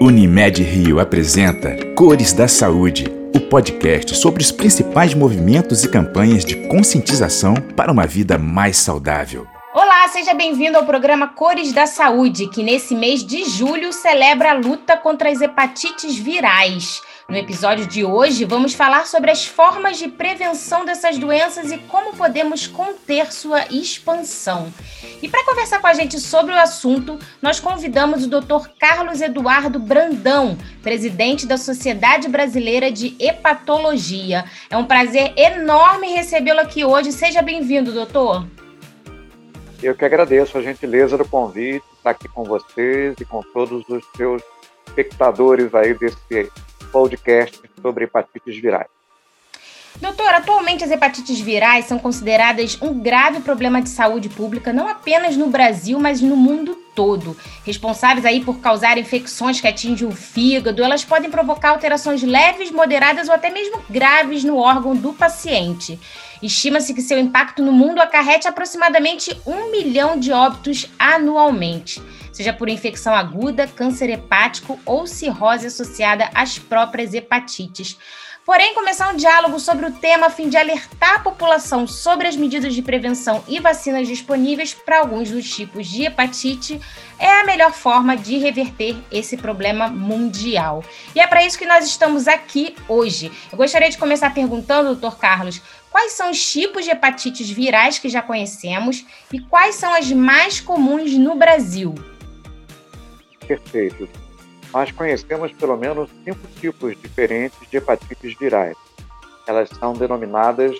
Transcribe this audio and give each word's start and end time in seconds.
Unimed 0.00 0.62
Rio 0.62 1.00
apresenta 1.00 1.76
Cores 1.96 2.32
da 2.32 2.46
Saúde, 2.46 3.06
o 3.34 3.40
podcast 3.40 4.16
sobre 4.16 4.40
os 4.40 4.52
principais 4.52 5.12
movimentos 5.12 5.82
e 5.82 5.88
campanhas 5.88 6.44
de 6.44 6.54
conscientização 6.68 7.54
para 7.76 7.90
uma 7.90 8.06
vida 8.06 8.38
mais 8.38 8.76
saudável. 8.76 9.44
Seja 10.12 10.32
bem-vindo 10.32 10.78
ao 10.78 10.86
programa 10.86 11.28
Cores 11.28 11.72
da 11.72 11.86
Saúde, 11.86 12.48
que 12.48 12.62
nesse 12.62 12.94
mês 12.94 13.22
de 13.22 13.44
julho 13.44 13.92
celebra 13.92 14.50
a 14.50 14.54
luta 14.54 14.96
contra 14.96 15.30
as 15.30 15.40
hepatites 15.42 16.16
virais. 16.16 17.02
No 17.28 17.36
episódio 17.36 17.86
de 17.86 18.04
hoje, 18.04 18.46
vamos 18.46 18.72
falar 18.72 19.06
sobre 19.06 19.30
as 19.30 19.44
formas 19.44 19.98
de 19.98 20.08
prevenção 20.08 20.84
dessas 20.84 21.18
doenças 21.18 21.70
e 21.70 21.76
como 21.76 22.16
podemos 22.16 22.66
conter 22.66 23.30
sua 23.30 23.66
expansão. 23.70 24.72
E 25.22 25.28
para 25.28 25.44
conversar 25.44 25.78
com 25.78 25.86
a 25.86 25.94
gente 25.94 26.18
sobre 26.18 26.54
o 26.54 26.58
assunto, 26.58 27.18
nós 27.42 27.60
convidamos 27.60 28.24
o 28.24 28.28
Dr. 28.28 28.68
Carlos 28.80 29.20
Eduardo 29.20 29.78
Brandão, 29.78 30.56
presidente 30.82 31.46
da 31.46 31.58
Sociedade 31.58 32.28
Brasileira 32.28 32.90
de 32.90 33.14
Hepatologia. 33.20 34.46
É 34.70 34.76
um 34.76 34.86
prazer 34.86 35.34
enorme 35.36 36.08
recebê-lo 36.08 36.60
aqui 36.60 36.82
hoje. 36.82 37.12
Seja 37.12 37.42
bem-vindo, 37.42 37.92
doutor. 37.92 38.46
Eu 39.82 39.94
que 39.94 40.04
agradeço 40.04 40.58
a 40.58 40.62
gentileza 40.62 41.16
do 41.16 41.28
convite, 41.28 41.84
estar 41.96 42.10
aqui 42.10 42.28
com 42.28 42.42
vocês 42.42 43.14
e 43.20 43.24
com 43.24 43.42
todos 43.42 43.88
os 43.88 44.04
seus 44.16 44.42
espectadores 44.88 45.72
aí 45.74 45.94
desse 45.94 46.50
podcast 46.90 47.60
sobre 47.80 48.04
hepatites 48.04 48.60
virais. 48.60 48.97
Doutor, 50.00 50.28
atualmente 50.28 50.84
as 50.84 50.92
hepatites 50.92 51.40
virais 51.40 51.86
são 51.86 51.98
consideradas 51.98 52.78
um 52.80 52.94
grave 53.00 53.40
problema 53.40 53.82
de 53.82 53.88
saúde 53.88 54.28
pública, 54.28 54.72
não 54.72 54.86
apenas 54.86 55.36
no 55.36 55.48
Brasil, 55.48 55.98
mas 55.98 56.20
no 56.20 56.36
mundo 56.36 56.76
todo. 56.94 57.36
Responsáveis 57.64 58.24
aí 58.24 58.44
por 58.44 58.60
causar 58.60 58.96
infecções 58.96 59.60
que 59.60 59.66
atingem 59.66 60.06
o 60.06 60.12
fígado, 60.12 60.84
elas 60.84 61.04
podem 61.04 61.30
provocar 61.30 61.70
alterações 61.70 62.22
leves, 62.22 62.70
moderadas 62.70 63.28
ou 63.28 63.34
até 63.34 63.50
mesmo 63.50 63.82
graves 63.90 64.44
no 64.44 64.56
órgão 64.56 64.94
do 64.94 65.12
paciente. 65.12 65.98
Estima-se 66.40 66.94
que 66.94 67.02
seu 67.02 67.18
impacto 67.18 67.60
no 67.60 67.72
mundo 67.72 68.00
acarrete 68.00 68.46
aproximadamente 68.46 69.36
um 69.44 69.72
milhão 69.72 70.16
de 70.16 70.30
óbitos 70.30 70.86
anualmente 70.96 72.00
seja 72.38 72.52
por 72.52 72.68
infecção 72.68 73.12
aguda, 73.12 73.66
câncer 73.66 74.08
hepático 74.10 74.78
ou 74.86 75.08
cirrose 75.08 75.66
associada 75.66 76.30
às 76.32 76.56
próprias 76.56 77.12
hepatites. 77.12 77.98
Porém, 78.48 78.72
começar 78.72 79.12
um 79.12 79.16
diálogo 79.16 79.60
sobre 79.60 79.84
o 79.84 79.92
tema 79.92 80.28
a 80.28 80.30
fim 80.30 80.48
de 80.48 80.56
alertar 80.56 81.16
a 81.16 81.18
população 81.18 81.86
sobre 81.86 82.26
as 82.26 82.34
medidas 82.34 82.74
de 82.74 82.80
prevenção 82.80 83.44
e 83.46 83.60
vacinas 83.60 84.08
disponíveis 84.08 84.72
para 84.72 85.00
alguns 85.00 85.30
dos 85.30 85.54
tipos 85.54 85.86
de 85.86 86.04
hepatite 86.04 86.80
é 87.18 87.42
a 87.42 87.44
melhor 87.44 87.74
forma 87.74 88.16
de 88.16 88.38
reverter 88.38 88.96
esse 89.12 89.36
problema 89.36 89.88
mundial. 89.88 90.82
E 91.14 91.20
é 91.20 91.26
para 91.26 91.44
isso 91.44 91.58
que 91.58 91.66
nós 91.66 91.84
estamos 91.84 92.26
aqui 92.26 92.74
hoje. 92.88 93.30
Eu 93.52 93.58
gostaria 93.58 93.90
de 93.90 93.98
começar 93.98 94.32
perguntando, 94.32 94.94
doutor 94.94 95.18
Carlos, 95.18 95.60
quais 95.90 96.12
são 96.12 96.30
os 96.30 96.50
tipos 96.50 96.86
de 96.86 96.90
hepatites 96.90 97.50
virais 97.50 97.98
que 97.98 98.08
já 98.08 98.22
conhecemos 98.22 99.04
e 99.30 99.40
quais 99.40 99.74
são 99.74 99.92
as 99.92 100.10
mais 100.10 100.58
comuns 100.58 101.12
no 101.18 101.34
Brasil? 101.34 101.94
Perfeito. 103.46 104.08
Nós 104.72 104.92
conhecemos 104.92 105.52
pelo 105.52 105.76
menos 105.76 106.10
cinco 106.24 106.46
tipos 106.60 107.00
diferentes 107.00 107.58
de 107.70 107.78
hepatites 107.78 108.36
virais. 108.38 108.76
Elas 109.46 109.70
são 109.70 109.94
denominadas, 109.94 110.76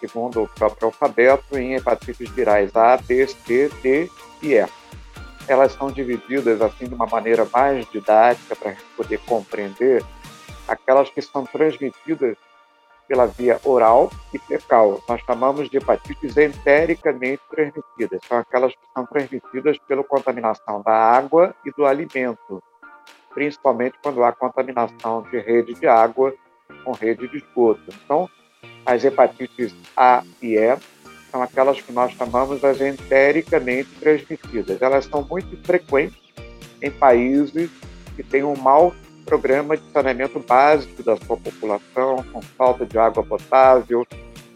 segundo 0.00 0.42
o 0.42 0.48
próprio 0.48 0.86
alfabeto, 0.86 1.58
em 1.58 1.74
hepatites 1.74 2.30
virais 2.30 2.74
A, 2.74 2.96
B, 2.96 3.26
C, 3.26 3.70
D 3.82 4.10
e 4.42 4.54
E. 4.54 4.66
Elas 5.46 5.72
são 5.72 5.92
divididas 5.92 6.60
assim 6.62 6.86
de 6.86 6.94
uma 6.94 7.06
maneira 7.06 7.46
mais 7.52 7.88
didática 7.90 8.56
para 8.56 8.74
poder 8.96 9.20
compreender 9.26 10.02
aquelas 10.66 11.10
que 11.10 11.22
são 11.22 11.44
transmitidas 11.44 12.36
pela 13.06 13.26
via 13.26 13.60
oral 13.64 14.10
e 14.32 14.38
fecal. 14.38 15.00
Nós 15.08 15.20
chamamos 15.24 15.70
de 15.70 15.76
hepatites 15.76 16.36
entericamente 16.36 17.42
transmitidas. 17.48 18.20
São 18.26 18.38
aquelas 18.38 18.72
que 18.72 18.86
são 18.92 19.06
transmitidas 19.06 19.78
pela 19.86 20.02
contaminação 20.02 20.82
da 20.82 20.92
água 20.92 21.54
e 21.64 21.70
do 21.70 21.86
alimento, 21.86 22.62
principalmente 23.36 23.98
quando 24.02 24.24
há 24.24 24.32
contaminação 24.32 25.20
de 25.30 25.38
rede 25.38 25.74
de 25.74 25.86
água 25.86 26.34
com 26.82 26.92
rede 26.92 27.28
de 27.28 27.36
esgoto. 27.36 27.82
Então, 28.02 28.30
as 28.86 29.04
hepatites 29.04 29.74
A 29.94 30.24
e 30.40 30.56
E 30.56 30.78
são 31.30 31.42
aquelas 31.42 31.78
que 31.78 31.92
nós 31.92 32.12
chamamos 32.12 32.64
as 32.64 32.80
entericamente 32.80 33.90
transmitidas. 34.00 34.80
Elas 34.80 35.04
são 35.04 35.22
muito 35.22 35.54
frequentes 35.66 36.18
em 36.80 36.90
países 36.90 37.70
que 38.16 38.22
têm 38.22 38.42
um 38.42 38.56
mau 38.56 38.94
programa 39.26 39.76
de 39.76 39.82
saneamento 39.92 40.40
básico 40.40 41.02
da 41.02 41.18
sua 41.18 41.36
população, 41.36 42.24
com 42.32 42.40
falta 42.40 42.86
de 42.86 42.98
água 42.98 43.22
potável, 43.22 44.06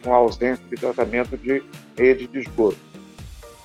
com 0.02 0.14
ausência 0.14 0.64
de 0.64 0.76
tratamento 0.76 1.36
de 1.36 1.62
rede 1.98 2.26
de 2.26 2.38
esgoto. 2.38 2.78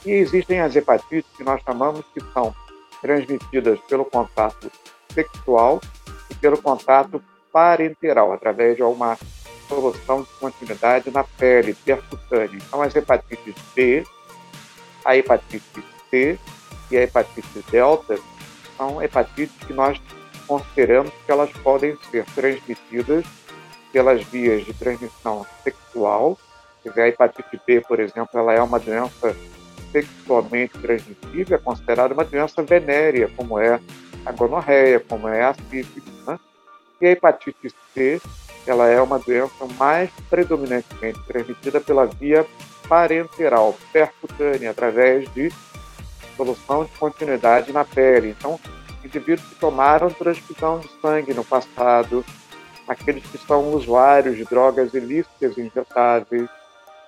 E 0.05 0.11
existem 0.11 0.59
as 0.59 0.75
hepatites 0.75 1.31
que 1.37 1.43
nós 1.43 1.61
chamamos 1.63 2.03
que 2.13 2.19
são 2.33 2.53
transmitidas 3.01 3.79
pelo 3.87 4.03
contato 4.03 4.69
sexual 5.15 5.81
e 6.29 6.35
pelo 6.35 6.61
contato 6.61 7.23
parenteral, 7.51 8.31
através 8.33 8.75
de 8.75 8.83
uma 8.83 9.17
solução 9.67 10.21
de 10.21 10.29
continuidade 10.39 11.09
na 11.09 11.23
pele 11.23 11.73
percutânea. 11.73 12.51
Então, 12.53 12.81
as 12.81 12.95
hepatites 12.95 13.55
B, 13.73 14.05
a 15.03 15.15
hepatite 15.17 15.83
C 16.11 16.37
e 16.91 16.97
a 16.97 17.03
hepatite 17.03 17.63
delta 17.71 18.19
são 18.77 19.01
hepatites 19.01 19.55
que 19.65 19.73
nós 19.73 19.99
consideramos 20.45 21.11
que 21.25 21.31
elas 21.31 21.51
podem 21.63 21.97
ser 22.11 22.25
transmitidas 22.35 23.25
pelas 23.91 24.21
vias 24.25 24.65
de 24.65 24.73
transmissão 24.73 25.45
sexual. 25.63 26.37
A 26.85 27.07
hepatite 27.07 27.59
B, 27.65 27.81
por 27.81 27.99
exemplo, 27.99 28.29
ela 28.39 28.53
é 28.53 28.61
uma 28.61 28.79
doença 28.79 29.35
sexualmente 29.91 30.77
transmissível, 30.77 31.57
é 31.57 31.59
considerada 31.59 32.13
uma 32.13 32.23
doença 32.23 32.61
venérea, 32.61 33.31
como 33.35 33.57
é 33.57 33.79
a 34.25 34.31
gonorreia, 34.31 34.99
como 34.99 35.27
é 35.27 35.43
a 35.43 35.53
sífilis. 35.53 36.25
Né? 36.25 36.39
E 37.01 37.07
a 37.07 37.11
hepatite 37.11 37.73
C, 37.93 38.21
ela 38.65 38.87
é 38.87 39.01
uma 39.01 39.19
doença 39.19 39.65
mais 39.77 40.09
predominantemente 40.29 41.19
transmitida 41.27 41.79
pela 41.79 42.05
via 42.05 42.45
parenteral, 42.87 43.75
percutânea, 43.91 44.71
através 44.71 45.31
de 45.33 45.51
solução 46.35 46.85
de 46.85 46.91
continuidade 46.91 47.71
na 47.71 47.85
pele. 47.85 48.35
Então, 48.37 48.59
indivíduos 49.03 49.47
que 49.47 49.55
tomaram 49.55 50.09
transfusão 50.09 50.79
de 50.79 50.89
sangue 51.01 51.33
no 51.33 51.43
passado, 51.43 52.25
aqueles 52.87 53.25
que 53.25 53.37
são 53.37 53.73
usuários 53.73 54.35
de 54.35 54.45
drogas 54.45 54.93
ilícitas 54.93 55.57
injetáveis, 55.57 56.49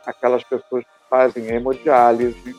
aquelas 0.05 0.43
pessoas 0.43 0.83
que 0.83 1.09
fazem 1.09 1.47
hemodiálise. 1.47 2.55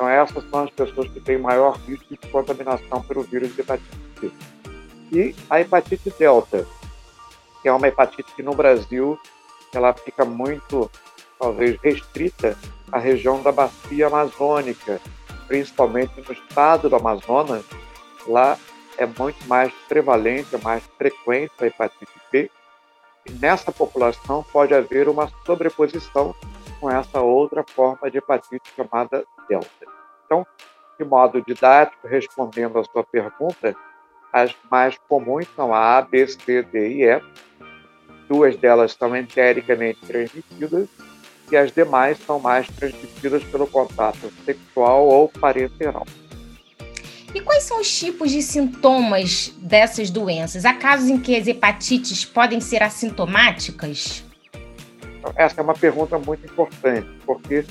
Então, 0.00 0.08
essas 0.08 0.48
são 0.48 0.64
as 0.64 0.70
pessoas 0.70 1.10
que 1.10 1.20
têm 1.20 1.36
maior 1.36 1.76
risco 1.86 2.06
de 2.08 2.16
contaminação 2.30 3.02
pelo 3.02 3.22
vírus 3.22 3.54
de 3.54 3.60
hepatite 3.60 4.00
C. 4.18 4.32
E 5.12 5.36
a 5.50 5.60
hepatite 5.60 6.10
delta, 6.18 6.66
que 7.60 7.68
é 7.68 7.72
uma 7.72 7.86
hepatite 7.86 8.34
que 8.34 8.42
no 8.42 8.54
Brasil 8.54 9.20
ela 9.74 9.92
fica 9.92 10.24
muito, 10.24 10.90
talvez, 11.38 11.78
restrita 11.82 12.56
à 12.90 12.98
região 12.98 13.42
da 13.42 13.52
bacia 13.52 14.06
amazônica, 14.06 14.98
principalmente 15.46 16.14
no 16.26 16.32
estado 16.32 16.88
do 16.88 16.96
Amazonas, 16.96 17.62
lá 18.26 18.56
é 18.96 19.04
muito 19.04 19.46
mais 19.46 19.70
prevalente, 19.86 20.54
é 20.54 20.58
mais 20.62 20.82
frequente 20.96 21.52
a 21.60 21.66
hepatite 21.66 22.10
B. 22.32 22.50
E 23.26 23.32
nessa 23.32 23.70
população 23.70 24.46
pode 24.50 24.72
haver 24.72 25.10
uma 25.10 25.30
sobreposição 25.44 26.34
com 26.80 26.90
essa 26.90 27.20
outra 27.20 27.62
forma 27.62 28.10
de 28.10 28.18
hepatite 28.18 28.70
chamada 28.74 29.24
delta. 29.48 29.86
Então, 30.24 30.46
de 30.98 31.04
modo 31.04 31.42
didático, 31.42 32.08
respondendo 32.08 32.78
à 32.78 32.84
sua 32.84 33.04
pergunta, 33.04 33.76
as 34.32 34.54
mais 34.70 34.96
comuns 35.08 35.46
são 35.54 35.74
a 35.74 35.98
A, 35.98 36.02
B, 36.02 36.26
C, 36.26 36.62
D 36.62 36.88
e 36.88 37.04
E. 37.04 37.22
Duas 38.28 38.56
delas 38.56 38.92
são 38.92 39.14
entericamente 39.16 40.00
transmitidas 40.06 40.88
e 41.50 41.56
as 41.56 41.72
demais 41.72 42.18
são 42.18 42.38
mais 42.38 42.66
transmitidas 42.68 43.42
pelo 43.44 43.66
contato 43.66 44.32
sexual 44.44 45.06
ou 45.06 45.28
parenteral. 45.28 46.06
E 47.34 47.40
quais 47.40 47.64
são 47.64 47.80
os 47.80 47.98
tipos 47.98 48.30
de 48.30 48.42
sintomas 48.42 49.52
dessas 49.58 50.10
doenças? 50.10 50.64
Há 50.64 50.74
casos 50.74 51.08
em 51.08 51.20
que 51.20 51.36
as 51.36 51.46
hepatites 51.46 52.24
podem 52.24 52.60
ser 52.60 52.82
assintomáticas? 52.82 54.24
Essa 55.34 55.60
é 55.60 55.64
uma 55.64 55.74
pergunta 55.74 56.18
muito 56.18 56.44
importante, 56.46 57.08
porque 57.24 57.64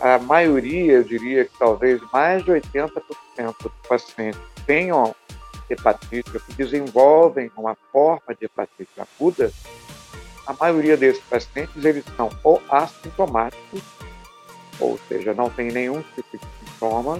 a 0.00 0.18
maioria, 0.18 0.94
eu 0.94 1.04
diria 1.04 1.44
que 1.44 1.58
talvez 1.58 2.00
mais 2.12 2.44
de 2.44 2.50
80% 2.50 3.00
dos 3.62 3.72
pacientes 3.88 4.40
tenham 4.66 5.14
hepatite, 5.68 6.30
que 6.30 6.54
desenvolvem 6.54 7.50
uma 7.56 7.76
forma 7.90 8.34
de 8.38 8.44
hepatite 8.44 8.90
aguda, 8.98 9.50
a 10.46 10.52
maioria 10.54 10.96
desses 10.96 11.22
pacientes 11.24 11.84
eles 11.84 12.04
são 12.16 12.30
ou 12.44 12.62
assintomáticos, 12.68 13.82
ou 14.78 14.98
seja, 15.08 15.34
não 15.34 15.50
tem 15.50 15.68
nenhum 15.72 16.02
tipo 16.14 16.38
de 16.38 16.46
sintoma, 16.60 17.18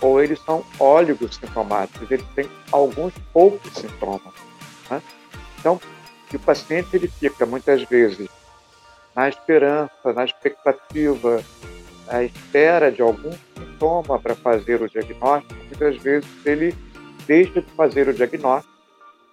ou 0.00 0.20
eles 0.20 0.40
são 0.40 0.64
óligos 0.78 1.36
sintomáticos, 1.36 2.10
eles 2.10 2.26
têm 2.34 2.50
alguns 2.72 3.14
poucos 3.32 3.72
sintomas. 3.72 4.34
Né? 4.90 5.02
Então, 5.58 5.80
o 6.32 6.38
paciente 6.38 6.88
ele 6.94 7.08
fica 7.08 7.44
muitas 7.44 7.82
vezes 7.84 8.28
na 9.20 9.28
esperança, 9.28 10.14
na 10.14 10.24
expectativa, 10.24 11.44
à 12.08 12.22
espera 12.24 12.90
de 12.90 13.02
algum 13.02 13.30
sintoma 13.54 14.18
para 14.18 14.34
fazer 14.34 14.80
o 14.80 14.88
diagnóstico, 14.88 15.54
muitas 15.66 15.96
vezes 15.98 16.30
ele 16.46 16.74
deixa 17.26 17.60
de 17.60 17.70
fazer 17.72 18.08
o 18.08 18.14
diagnóstico, 18.14 18.72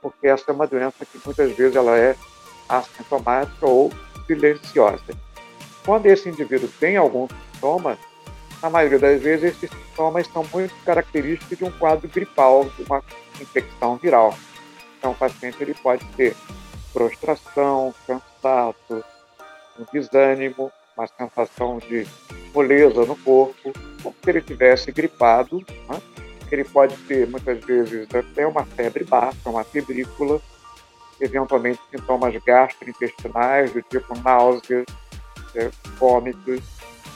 porque 0.01 0.27
essa 0.27 0.51
é 0.51 0.53
uma 0.53 0.67
doença 0.67 1.05
que 1.05 1.17
muitas 1.23 1.53
vezes 1.53 1.73
ela 1.73 1.97
é 1.97 2.17
assintomática 2.67 3.65
ou 3.65 3.89
silenciosa. 4.25 5.15
Quando 5.85 6.07
esse 6.07 6.27
indivíduo 6.27 6.69
tem 6.81 6.97
algum 6.97 7.25
sintoma, 7.53 7.97
na 8.61 8.69
maioria 8.69 8.99
das 8.99 9.21
vezes 9.21 9.53
esses 9.53 9.69
sintomas 9.69 10.27
são 10.27 10.45
muito 10.53 10.75
característicos 10.83 11.57
de 11.57 11.63
um 11.63 11.71
quadro 11.71 12.09
gripal, 12.09 12.65
de 12.65 12.83
uma 12.83 13.01
infecção 13.39 13.95
viral. 13.95 14.37
Então 14.97 15.11
o 15.11 15.15
paciente 15.15 15.55
ele 15.61 15.75
pode 15.75 16.03
ter 16.17 16.35
prostração, 16.91 17.95
cansaço, 18.05 19.01
um 19.79 19.85
desânimo, 19.91 20.71
uma 20.97 21.07
sensação 21.07 21.77
de 21.77 22.07
moleza 22.53 23.05
no 23.05 23.15
corpo, 23.17 23.73
como 24.01 24.15
se 24.23 24.29
ele 24.29 24.41
tivesse 24.41 24.91
gripado. 24.91 25.63
Né? 25.89 26.01
Ele 26.51 26.63
pode 26.63 26.95
ter, 27.03 27.27
muitas 27.27 27.63
vezes, 27.63 28.07
até 28.13 28.47
uma 28.47 28.65
febre 28.65 29.03
baixa, 29.03 29.49
uma 29.49 29.63
febrícula, 29.63 30.41
eventualmente 31.19 31.79
sintomas 31.91 32.35
gastrointestinais, 32.43 33.71
do 33.71 33.81
tipo 33.81 34.17
náuseas, 34.19 34.85
é, 35.55 35.69
vômitos, 35.97 36.61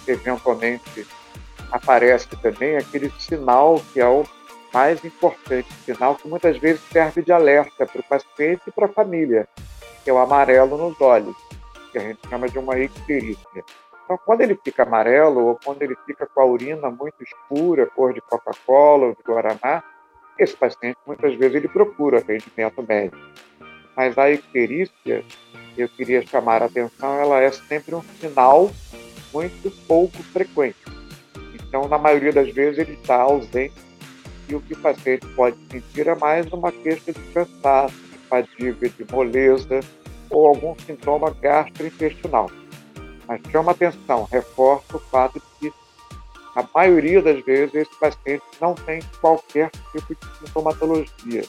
eventualmente 0.07 1.05
aparece 1.71 2.27
também 2.37 2.75
aquele 2.77 3.09
sinal 3.17 3.81
que 3.93 3.99
é 3.99 4.07
o 4.07 4.25
mais 4.73 5.03
importante, 5.03 5.67
sinal 5.85 6.15
que 6.15 6.27
muitas 6.27 6.57
vezes 6.57 6.81
serve 6.91 7.21
de 7.21 7.31
alerta 7.31 7.85
para 7.85 7.99
o 7.99 8.03
paciente 8.03 8.61
e 8.67 8.71
para 8.71 8.85
a 8.85 8.89
família, 8.89 9.47
que 10.03 10.09
é 10.09 10.13
o 10.13 10.17
amarelo 10.17 10.77
nos 10.77 10.99
olhos, 10.99 11.35
que 11.91 11.97
a 11.97 12.01
gente 12.01 12.19
chama 12.29 12.47
de 12.47 12.57
uma 12.57 12.79
icterícia. 12.79 13.63
Então, 14.03 14.19
quando 14.25 14.41
ele 14.41 14.59
fica 14.63 14.83
amarelo 14.83 15.45
ou 15.47 15.59
quando 15.63 15.81
ele 15.81 15.95
fica 16.05 16.25
com 16.25 16.41
a 16.41 16.45
urina 16.45 16.89
muito 16.89 17.23
escura, 17.23 17.85
cor 17.85 18.13
de 18.13 18.21
Coca-Cola 18.21 19.07
ou 19.07 19.15
de 19.15 19.23
Guaraná, 19.23 19.83
esse 20.37 20.55
paciente 20.55 20.97
muitas 21.05 21.35
vezes 21.35 21.55
ele 21.55 21.67
procura 21.67 22.19
atendimento 22.19 22.83
médico. 22.87 23.21
Mas 23.95 24.17
a 24.17 24.31
icterícia, 24.31 25.23
eu 25.77 25.87
queria 25.89 26.25
chamar 26.25 26.63
a 26.63 26.65
atenção, 26.65 27.19
ela 27.19 27.41
é 27.41 27.51
sempre 27.51 27.93
um 27.93 28.01
sinal 28.19 28.71
muito 29.31 29.71
pouco 29.87 30.21
frequente. 30.23 30.79
Então, 31.53 31.87
na 31.87 31.97
maioria 31.97 32.33
das 32.33 32.51
vezes, 32.51 32.79
ele 32.79 32.93
está 32.93 33.21
ausente 33.21 33.75
e 34.49 34.55
o 34.55 34.61
que 34.61 34.73
o 34.73 34.77
paciente 34.77 35.25
pode 35.27 35.55
sentir 35.71 36.07
é 36.07 36.15
mais 36.15 36.51
uma 36.51 36.71
queixa 36.71 37.13
de 37.13 37.19
cansaço, 37.33 37.95
de 37.95 38.17
fadiga, 38.27 38.89
de 38.89 39.05
moleza 39.09 39.79
ou 40.31 40.47
algum 40.47 40.75
sintoma 40.79 41.29
gastrointestinal. 41.31 42.49
Mas 43.27 43.41
chama 43.51 43.71
atenção, 43.71 44.27
reforça 44.31 44.97
o 44.97 44.99
fato 44.99 45.39
de 45.39 45.69
que 45.69 45.73
a 46.55 46.65
maioria 46.73 47.21
das 47.21 47.43
vezes 47.45 47.75
esse 47.75 47.99
paciente 47.99 48.43
não 48.59 48.73
tem 48.73 49.01
qualquer 49.19 49.69
tipo 49.91 50.15
de 50.15 50.39
sintomatologia. 50.39 51.43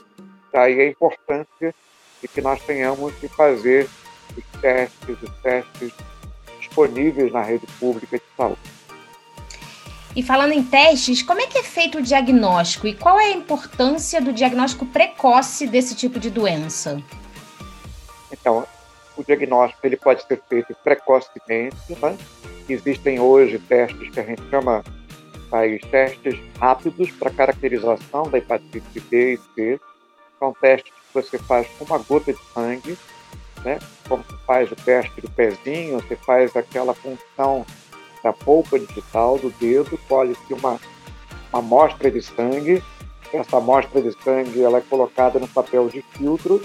Daí 0.52 0.80
a 0.80 0.88
importância 0.88 1.74
de 2.20 2.28
que 2.28 2.40
nós 2.40 2.60
tenhamos 2.62 3.14
que 3.14 3.26
fazer 3.28 3.88
os 4.36 4.60
testes, 4.60 5.22
os 5.22 5.30
testes 5.42 5.92
disponíveis 6.60 7.32
na 7.32 7.42
rede 7.42 7.66
pública 7.78 8.18
de 8.18 8.24
saúde. 8.36 8.60
E 10.14 10.22
falando 10.22 10.52
em 10.52 10.62
testes, 10.62 11.22
como 11.22 11.40
é 11.40 11.46
que 11.46 11.58
é 11.58 11.62
feito 11.62 11.98
o 11.98 12.02
diagnóstico 12.02 12.86
e 12.86 12.94
qual 12.94 13.18
é 13.18 13.26
a 13.26 13.32
importância 13.32 14.20
do 14.20 14.32
diagnóstico 14.32 14.84
precoce 14.86 15.66
desse 15.66 15.94
tipo 15.96 16.20
de 16.20 16.30
doença? 16.30 17.02
Então, 18.42 18.66
o 19.16 19.22
diagnóstico 19.22 19.86
ele 19.86 19.96
pode 19.96 20.26
ser 20.26 20.42
feito 20.48 20.74
precocemente. 20.82 21.76
Né? 22.00 22.18
Existem 22.68 23.20
hoje 23.20 23.58
testes 23.60 24.10
que 24.10 24.20
a 24.20 24.24
gente 24.24 24.42
chama 24.50 24.82
aí, 25.50 25.78
testes 25.78 26.38
rápidos 26.58 27.10
para 27.12 27.30
caracterização 27.30 28.24
da 28.28 28.38
hepatite 28.38 29.00
B 29.00 29.34
e 29.34 29.38
C. 29.54 29.80
São 30.38 30.52
testes 30.60 30.92
que 30.92 31.14
você 31.14 31.38
faz 31.38 31.68
com 31.78 31.84
uma 31.84 31.98
gota 31.98 32.32
de 32.32 32.40
sangue, 32.52 32.98
né? 33.64 33.78
como 34.08 34.24
se 34.24 34.36
faz 34.44 34.70
o 34.72 34.76
teste 34.76 35.20
do 35.20 35.30
pezinho, 35.30 36.00
você 36.00 36.16
faz 36.16 36.56
aquela 36.56 36.94
função 36.94 37.64
da 38.24 38.32
polpa 38.32 38.78
digital 38.78 39.38
do 39.38 39.50
dedo, 39.50 39.98
colhe-se 40.08 40.52
uma, 40.54 40.80
uma 41.52 41.58
amostra 41.58 42.10
de 42.10 42.20
sangue. 42.22 42.82
Essa 43.32 43.56
amostra 43.56 44.02
de 44.02 44.12
sangue 44.22 44.62
ela 44.62 44.78
é 44.78 44.82
colocada 44.82 45.38
no 45.38 45.48
papel 45.48 45.88
de 45.88 46.02
filtro. 46.02 46.60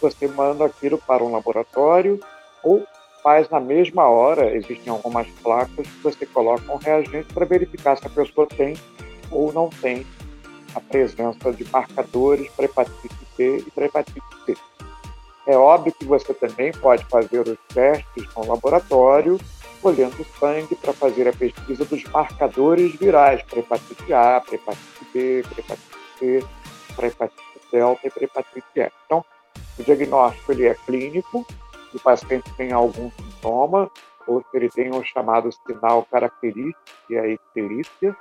Você 0.00 0.26
manda 0.28 0.64
aquilo 0.64 0.98
para 0.98 1.22
um 1.22 1.32
laboratório 1.32 2.20
ou 2.62 2.86
faz 3.22 3.48
na 3.50 3.60
mesma 3.60 4.08
hora. 4.08 4.54
Existem 4.54 4.88
algumas 4.88 5.28
placas 5.42 5.86
que 5.86 6.02
você 6.02 6.26
coloca 6.26 6.72
um 6.72 6.76
reagente 6.76 7.32
para 7.32 7.44
verificar 7.44 7.96
se 7.96 8.06
a 8.06 8.10
pessoa 8.10 8.46
tem 8.46 8.76
ou 9.30 9.52
não 9.52 9.68
tem 9.68 10.06
a 10.74 10.80
presença 10.80 11.52
de 11.52 11.64
marcadores 11.70 12.50
para 12.52 12.64
hepatite 12.64 13.14
B 13.36 13.58
e 13.66 13.70
para 13.70 13.86
hepatite 13.86 14.20
C. 14.46 14.56
É 15.46 15.56
óbvio 15.56 15.92
que 15.92 16.04
você 16.04 16.32
também 16.34 16.72
pode 16.72 17.04
fazer 17.06 17.40
os 17.40 17.58
testes 17.74 18.34
no 18.36 18.46
laboratório 18.46 19.38
colhendo 19.80 20.24
sangue 20.38 20.74
para 20.76 20.92
fazer 20.92 21.26
a 21.26 21.32
pesquisa 21.32 21.84
dos 21.84 22.04
marcadores 22.04 22.94
virais 22.96 23.42
para 23.42 23.60
hepatite 23.60 24.12
A, 24.12 24.40
para 24.40 24.54
hepatite 24.54 25.06
B, 25.12 25.42
para 25.48 25.60
hepatite 25.60 25.98
C, 26.18 26.44
para 26.94 27.06
hepatite 27.06 27.60
delta 27.72 28.06
e 28.06 28.10
para 28.10 28.24
hepatite 28.24 28.66
E. 28.76 28.92
Então, 29.06 29.24
o 29.80 29.84
diagnóstico 29.84 30.52
ele 30.52 30.66
é 30.66 30.74
clínico, 30.74 31.46
se 31.90 31.96
o 31.96 32.00
paciente 32.00 32.52
tem 32.56 32.72
algum 32.72 33.10
sintoma, 33.10 33.90
ou 34.26 34.40
se 34.42 34.56
ele 34.56 34.68
tem 34.68 34.92
um 34.92 35.02
chamado 35.02 35.50
sinal 35.66 36.06
característico, 36.10 36.78
que 37.06 37.16
é 37.16 37.20
a 37.20 37.28
icterícia, 37.28 38.16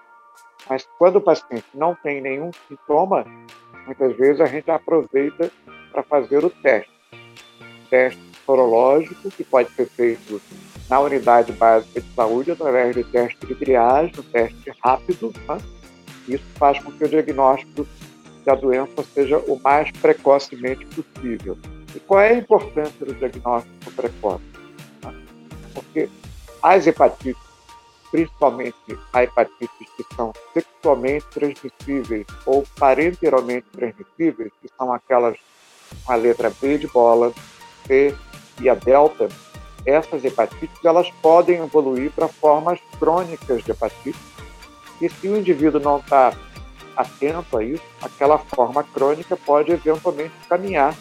mas 0.69 0.87
quando 0.97 1.17
o 1.17 1.21
paciente 1.21 1.65
não 1.73 1.95
tem 1.95 2.21
nenhum 2.21 2.51
sintoma, 2.67 3.25
muitas 3.85 4.15
vezes 4.15 4.41
a 4.41 4.45
gente 4.45 4.69
aproveita 4.71 5.51
para 5.91 6.03
fazer 6.03 6.43
o 6.43 6.49
teste. 6.49 6.91
teste 7.89 8.21
sorológico, 8.45 9.29
que 9.31 9.43
pode 9.43 9.69
ser 9.71 9.87
feito 9.87 10.41
na 10.89 10.99
unidade 10.99 11.51
básica 11.51 12.01
de 12.01 12.13
saúde 12.13 12.51
através 12.51 12.95
de 12.95 13.03
teste 13.03 13.45
de 13.45 13.55
triagem, 13.55 14.13
um 14.17 14.23
teste 14.23 14.73
rápido. 14.83 15.31
Né? 15.47 15.57
Isso 16.27 16.45
faz 16.55 16.79
com 16.79 16.91
que 16.91 17.03
o 17.03 17.09
diagnóstico 17.09 17.87
da 18.45 18.55
doença 18.55 19.03
seja 19.13 19.37
o 19.37 19.59
mais 19.61 19.91
precocemente 19.91 20.85
possível. 20.87 21.57
E 21.95 21.99
qual 21.99 22.21
é 22.21 22.29
a 22.29 22.37
importância 22.37 23.05
do 23.05 23.13
diagnóstico 23.13 23.91
precoce? 23.91 24.43
Porque 25.73 26.09
as 26.61 26.85
hepatites, 26.85 27.41
principalmente 28.11 28.75
as 29.13 29.23
hepatites 29.23 29.87
que 29.95 30.15
são 30.15 30.33
sexualmente 30.53 31.25
transmissíveis 31.31 32.25
ou 32.45 32.63
parenteralmente 32.77 33.67
transmissíveis, 33.71 34.51
que 34.61 34.69
são 34.77 34.93
aquelas 34.93 35.37
com 36.05 36.11
a 36.11 36.15
letra 36.15 36.51
B 36.61 36.77
de 36.77 36.87
bola, 36.87 37.33
C 37.87 38.15
e 38.61 38.69
a 38.69 38.75
delta, 38.75 39.29
essas 39.85 40.23
hepatites 40.23 40.83
elas 40.83 41.09
podem 41.21 41.57
evoluir 41.57 42.11
para 42.11 42.27
formas 42.27 42.79
crônicas 42.99 43.63
de 43.63 43.71
hepatite. 43.71 44.19
E 45.01 45.09
se 45.09 45.27
o 45.27 45.37
indivíduo 45.37 45.79
não 45.79 45.97
está 45.97 46.33
atento 46.99 47.57
a 47.57 47.63
isso, 47.63 47.83
aquela 48.01 48.37
forma 48.37 48.83
crônica 48.83 49.37
pode 49.37 49.71
eventualmente 49.71 50.33
caminhar 50.49 50.93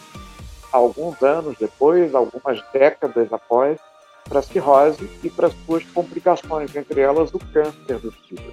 alguns 0.71 1.21
anos 1.23 1.57
depois, 1.59 2.15
algumas 2.15 2.63
décadas 2.73 3.33
após, 3.33 3.81
para 4.29 4.39
a 4.39 4.43
cirrose 4.43 5.11
e 5.25 5.29
para 5.29 5.51
suas 5.67 5.85
complicações, 5.87 6.75
entre 6.77 7.01
elas 7.01 7.35
o 7.35 7.39
câncer 7.39 7.99
do 7.99 8.13
fígado. 8.13 8.53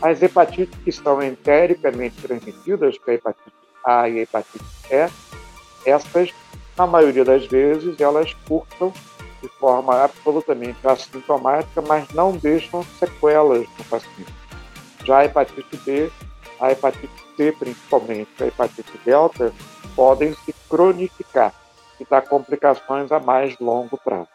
As 0.00 0.22
hepatites 0.22 0.78
que 0.82 0.90
são 0.90 1.22
entericamente 1.22 2.16
transmitidas, 2.22 2.96
que 2.96 3.10
é 3.10 3.12
a 3.12 3.16
hepatite 3.16 3.56
A 3.84 4.08
e 4.08 4.18
a 4.18 4.22
hepatite 4.22 4.64
E, 4.90 5.10
essas, 5.90 6.30
na 6.78 6.86
maioria 6.86 7.24
das 7.24 7.46
vezes, 7.46 8.00
elas 8.00 8.32
curtam 8.48 8.90
de 9.42 9.48
forma 9.58 10.02
absolutamente 10.02 10.78
assintomática, 10.86 11.82
mas 11.82 12.08
não 12.10 12.32
deixam 12.32 12.82
sequelas 12.98 13.66
no 13.78 13.84
paciente. 13.84 14.32
Já 15.04 15.18
a 15.18 15.24
hepatite 15.26 15.76
B, 15.84 16.10
a 16.60 16.72
hepatite 16.72 17.10
C, 17.36 17.52
principalmente, 17.52 18.30
a 18.40 18.46
hepatite 18.46 18.98
delta, 19.04 19.52
podem 19.94 20.34
se 20.44 20.54
cronificar 20.68 21.52
e 22.00 22.04
dar 22.08 22.22
complicações 22.22 23.12
a 23.12 23.20
mais 23.20 23.58
longo 23.58 23.98
prazo. 23.98 24.28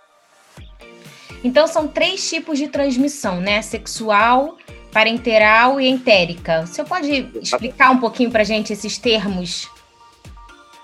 Então, 1.43 1.67
são 1.67 1.87
três 1.87 2.27
tipos 2.27 2.57
de 2.57 2.67
transmissão, 2.67 3.39
né? 3.39 3.61
Sexual, 3.61 4.57
parenteral 4.91 5.79
e 5.79 5.87
entérica. 5.87 6.65
Você 6.65 6.83
pode 6.83 7.29
explicar 7.41 7.91
um 7.91 7.99
pouquinho 7.99 8.31
para 8.31 8.43
gente 8.43 8.73
esses 8.73 8.97
termos? 8.97 9.69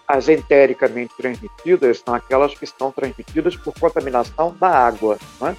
As 0.07 0.29
entericamente 0.29 1.13
transmitidas 1.17 2.01
são 2.05 2.13
aquelas 2.13 2.53
que 2.53 2.63
estão 2.63 2.91
transmitidas 2.91 3.55
por 3.55 3.73
contaminação 3.77 4.55
da 4.59 4.69
água, 4.69 5.17
né? 5.41 5.57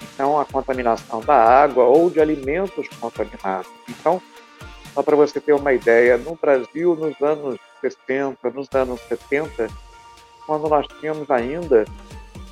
Então, 0.00 0.38
a 0.38 0.44
contaminação 0.44 1.20
da 1.20 1.34
água 1.34 1.84
ou 1.84 2.08
de 2.08 2.20
alimentos 2.20 2.86
contaminados. 3.00 3.68
Então, 3.88 4.22
Só 4.98 5.02
para 5.04 5.14
você 5.14 5.40
ter 5.40 5.52
uma 5.52 5.72
ideia, 5.72 6.18
no 6.18 6.34
Brasil, 6.34 6.96
nos 6.96 7.22
anos 7.22 7.56
60, 7.80 8.50
nos 8.50 8.68
anos 8.74 9.00
70, 9.02 9.68
quando 10.44 10.68
nós 10.68 10.88
tínhamos 10.98 11.30
ainda 11.30 11.84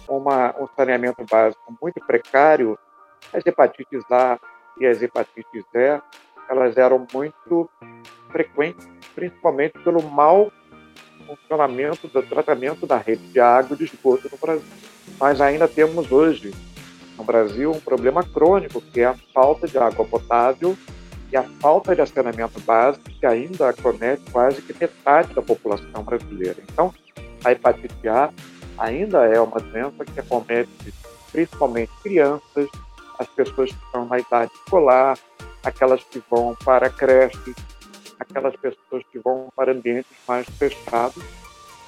uma, 0.08 0.54
um 0.56 0.68
saneamento 0.76 1.24
básico 1.28 1.76
muito 1.82 1.98
precário, 2.06 2.78
as 3.32 3.44
hepatites 3.44 4.04
A 4.12 4.38
e 4.78 4.86
as 4.86 5.02
hepatites 5.02 5.64
E, 5.74 6.00
elas 6.48 6.76
eram 6.76 7.04
muito 7.12 7.68
frequentes, 8.30 8.86
principalmente 9.12 9.76
pelo 9.80 10.00
mau 10.00 10.52
funcionamento 11.26 12.06
do 12.06 12.22
tratamento 12.22 12.86
da 12.86 12.96
rede 12.96 13.26
de 13.26 13.40
água 13.40 13.74
e 13.74 13.78
de 13.78 13.84
esgoto 13.86 14.28
no 14.30 14.38
Brasil. 14.38 14.68
Nós 15.18 15.40
ainda 15.40 15.66
temos 15.66 16.12
hoje, 16.12 16.54
no 17.18 17.24
Brasil, 17.24 17.72
um 17.72 17.80
problema 17.80 18.22
crônico, 18.22 18.80
que 18.80 19.00
é 19.00 19.06
a 19.06 19.16
falta 19.34 19.66
de 19.66 19.76
água 19.76 20.04
potável 20.04 20.78
e 21.30 21.36
a 21.36 21.42
falta 21.42 21.94
de 21.94 22.06
saneamento 22.06 22.60
básico, 22.60 23.04
que 23.10 23.26
ainda 23.26 23.70
acomete 23.70 24.22
quase 24.30 24.62
que 24.62 24.74
metade 24.78 25.34
da 25.34 25.42
população 25.42 26.02
brasileira. 26.02 26.56
Então, 26.70 26.94
a 27.44 27.52
hepatite 27.52 28.08
A 28.08 28.30
ainda 28.78 29.24
é 29.24 29.40
uma 29.40 29.60
doença 29.60 30.04
que 30.04 30.20
acomete 30.20 30.94
principalmente 31.32 31.92
crianças, 32.02 32.68
as 33.18 33.26
pessoas 33.28 33.70
que 33.70 33.84
estão 33.84 34.06
na 34.06 34.18
idade 34.18 34.52
escolar, 34.54 35.18
aquelas 35.64 36.02
que 36.04 36.22
vão 36.30 36.56
para 36.64 36.88
creches, 36.90 37.54
aquelas 38.18 38.54
pessoas 38.56 39.02
que 39.10 39.18
vão 39.18 39.48
para 39.54 39.72
ambientes 39.72 40.10
mais 40.26 40.46
fechados 40.50 41.22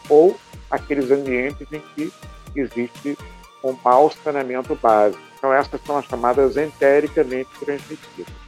ou 0.09 0.37
aqueles 0.71 1.11
ambientes 1.11 1.67
em 1.73 1.81
que 1.95 2.13
existe 2.57 3.17
um 3.63 3.77
mau 3.85 4.11
saneamento 4.11 4.75
básico. 4.75 5.23
Então, 5.39 5.53
essas 5.53 5.81
são 5.83 5.97
as 5.97 6.05
chamadas 6.07 6.57
entericamente 6.57 7.49
transmitidas. 7.61 8.48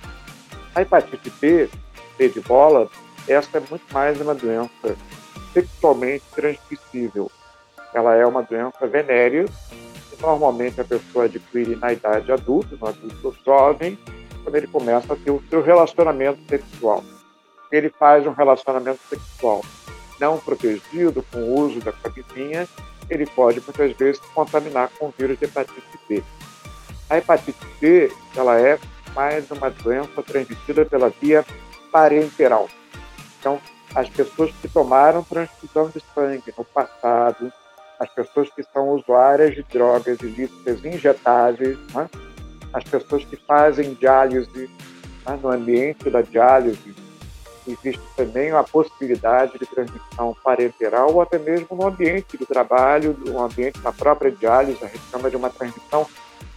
A 0.74 0.82
hepatite 0.82 1.30
B, 1.40 1.68
B 2.16 2.28
de 2.28 2.40
bola, 2.40 2.88
essa 3.26 3.58
é 3.58 3.62
muito 3.68 3.84
mais 3.92 4.20
uma 4.20 4.34
doença 4.34 4.96
sexualmente 5.52 6.24
transmissível. 6.34 7.30
Ela 7.92 8.14
é 8.14 8.24
uma 8.24 8.42
doença 8.42 8.86
venérea 8.86 9.44
que 9.44 10.22
normalmente 10.22 10.80
a 10.80 10.84
pessoa 10.84 11.24
adquire 11.24 11.74
na 11.76 11.92
idade 11.92 12.30
adulta, 12.30 12.76
no 12.80 12.86
adulto 12.86 13.36
jovem, 13.44 13.98
quando 14.42 14.54
ele 14.54 14.66
começa 14.68 15.12
a 15.12 15.16
ter 15.16 15.30
o 15.30 15.42
seu 15.50 15.62
relacionamento 15.62 16.40
sexual. 16.48 17.04
Ele 17.72 17.90
faz 17.90 18.26
um 18.26 18.32
relacionamento 18.32 19.00
sexual 19.08 19.62
não 20.20 20.38
protegido, 20.38 21.24
com 21.32 21.38
o 21.38 21.60
uso 21.60 21.80
da 21.80 21.92
camisinha, 21.92 22.68
ele 23.08 23.26
pode 23.26 23.60
muitas 23.60 23.96
vezes 23.96 24.20
contaminar 24.34 24.90
com 24.98 25.06
o 25.06 25.14
vírus 25.18 25.38
de 25.38 25.46
hepatite 25.46 25.98
B. 26.08 26.22
A 27.08 27.16
hepatite 27.16 27.66
B, 27.80 28.12
ela 28.36 28.60
é 28.60 28.78
mais 29.14 29.50
uma 29.50 29.70
doença 29.70 30.22
transmitida 30.22 30.84
pela 30.84 31.10
via 31.10 31.44
parenteral. 31.92 32.68
Então, 33.38 33.60
as 33.94 34.08
pessoas 34.08 34.52
que 34.60 34.68
tomaram 34.68 35.22
transfusão 35.24 35.88
de 35.88 36.00
sangue 36.14 36.54
no 36.56 36.64
passado, 36.64 37.52
as 37.98 38.08
pessoas 38.10 38.48
que 38.50 38.62
são 38.62 38.90
usuárias 38.90 39.54
de 39.54 39.62
drogas 39.64 40.20
ilícitas 40.20 40.84
injetáveis, 40.84 41.78
né? 41.92 42.08
as 42.72 42.84
pessoas 42.84 43.24
que 43.24 43.36
fazem 43.36 43.94
diálise 43.94 44.70
né? 45.26 45.38
no 45.42 45.50
ambiente 45.50 46.08
da 46.08 46.22
diálise, 46.22 46.94
existe 47.66 48.00
também 48.16 48.50
a 48.52 48.62
possibilidade 48.62 49.58
de 49.58 49.66
transmissão 49.66 50.34
parenteral 50.42 51.12
ou 51.12 51.20
até 51.20 51.38
mesmo 51.38 51.76
no 51.76 51.86
ambiente 51.86 52.36
do 52.36 52.46
trabalho, 52.46 53.16
no 53.18 53.42
ambiente 53.42 53.80
da 53.80 53.92
própria 53.92 54.30
diálise, 54.30 54.82
a 54.82 54.88
gente 54.88 55.02
chama 55.10 55.28
de 55.28 55.36
uma 55.36 55.50
transmissão 55.50 56.06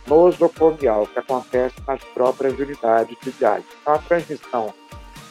nosocomial, 0.07 1.07
que 1.07 1.19
acontece 1.19 1.75
nas 1.87 2.03
próprias 2.03 2.57
unidades 2.59 3.17
de 3.21 3.31
diálise. 3.31 3.67
Então, 3.81 3.93
a 3.93 3.99
transmissão 3.99 4.73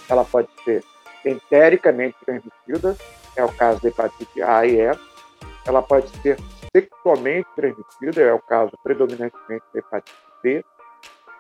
ela 0.09 0.25
pode 0.25 0.49
ser 0.65 0.85
entericamente 1.25 2.17
transmitida, 2.25 2.97
é 3.37 3.45
o 3.45 3.53
caso 3.53 3.81
da 3.83 3.89
hepatite 3.89 4.43
A 4.43 4.67
e 4.67 4.81
E, 4.81 4.99
ela 5.65 5.83
pode 5.83 6.09
ser 6.21 6.39
sexualmente 6.75 7.49
transmitida, 7.55 8.23
é 8.23 8.33
o 8.33 8.41
caso 8.41 8.73
predominantemente 8.83 9.65
da 9.73 9.79
hepatite 9.79 10.17
B, 10.43 10.65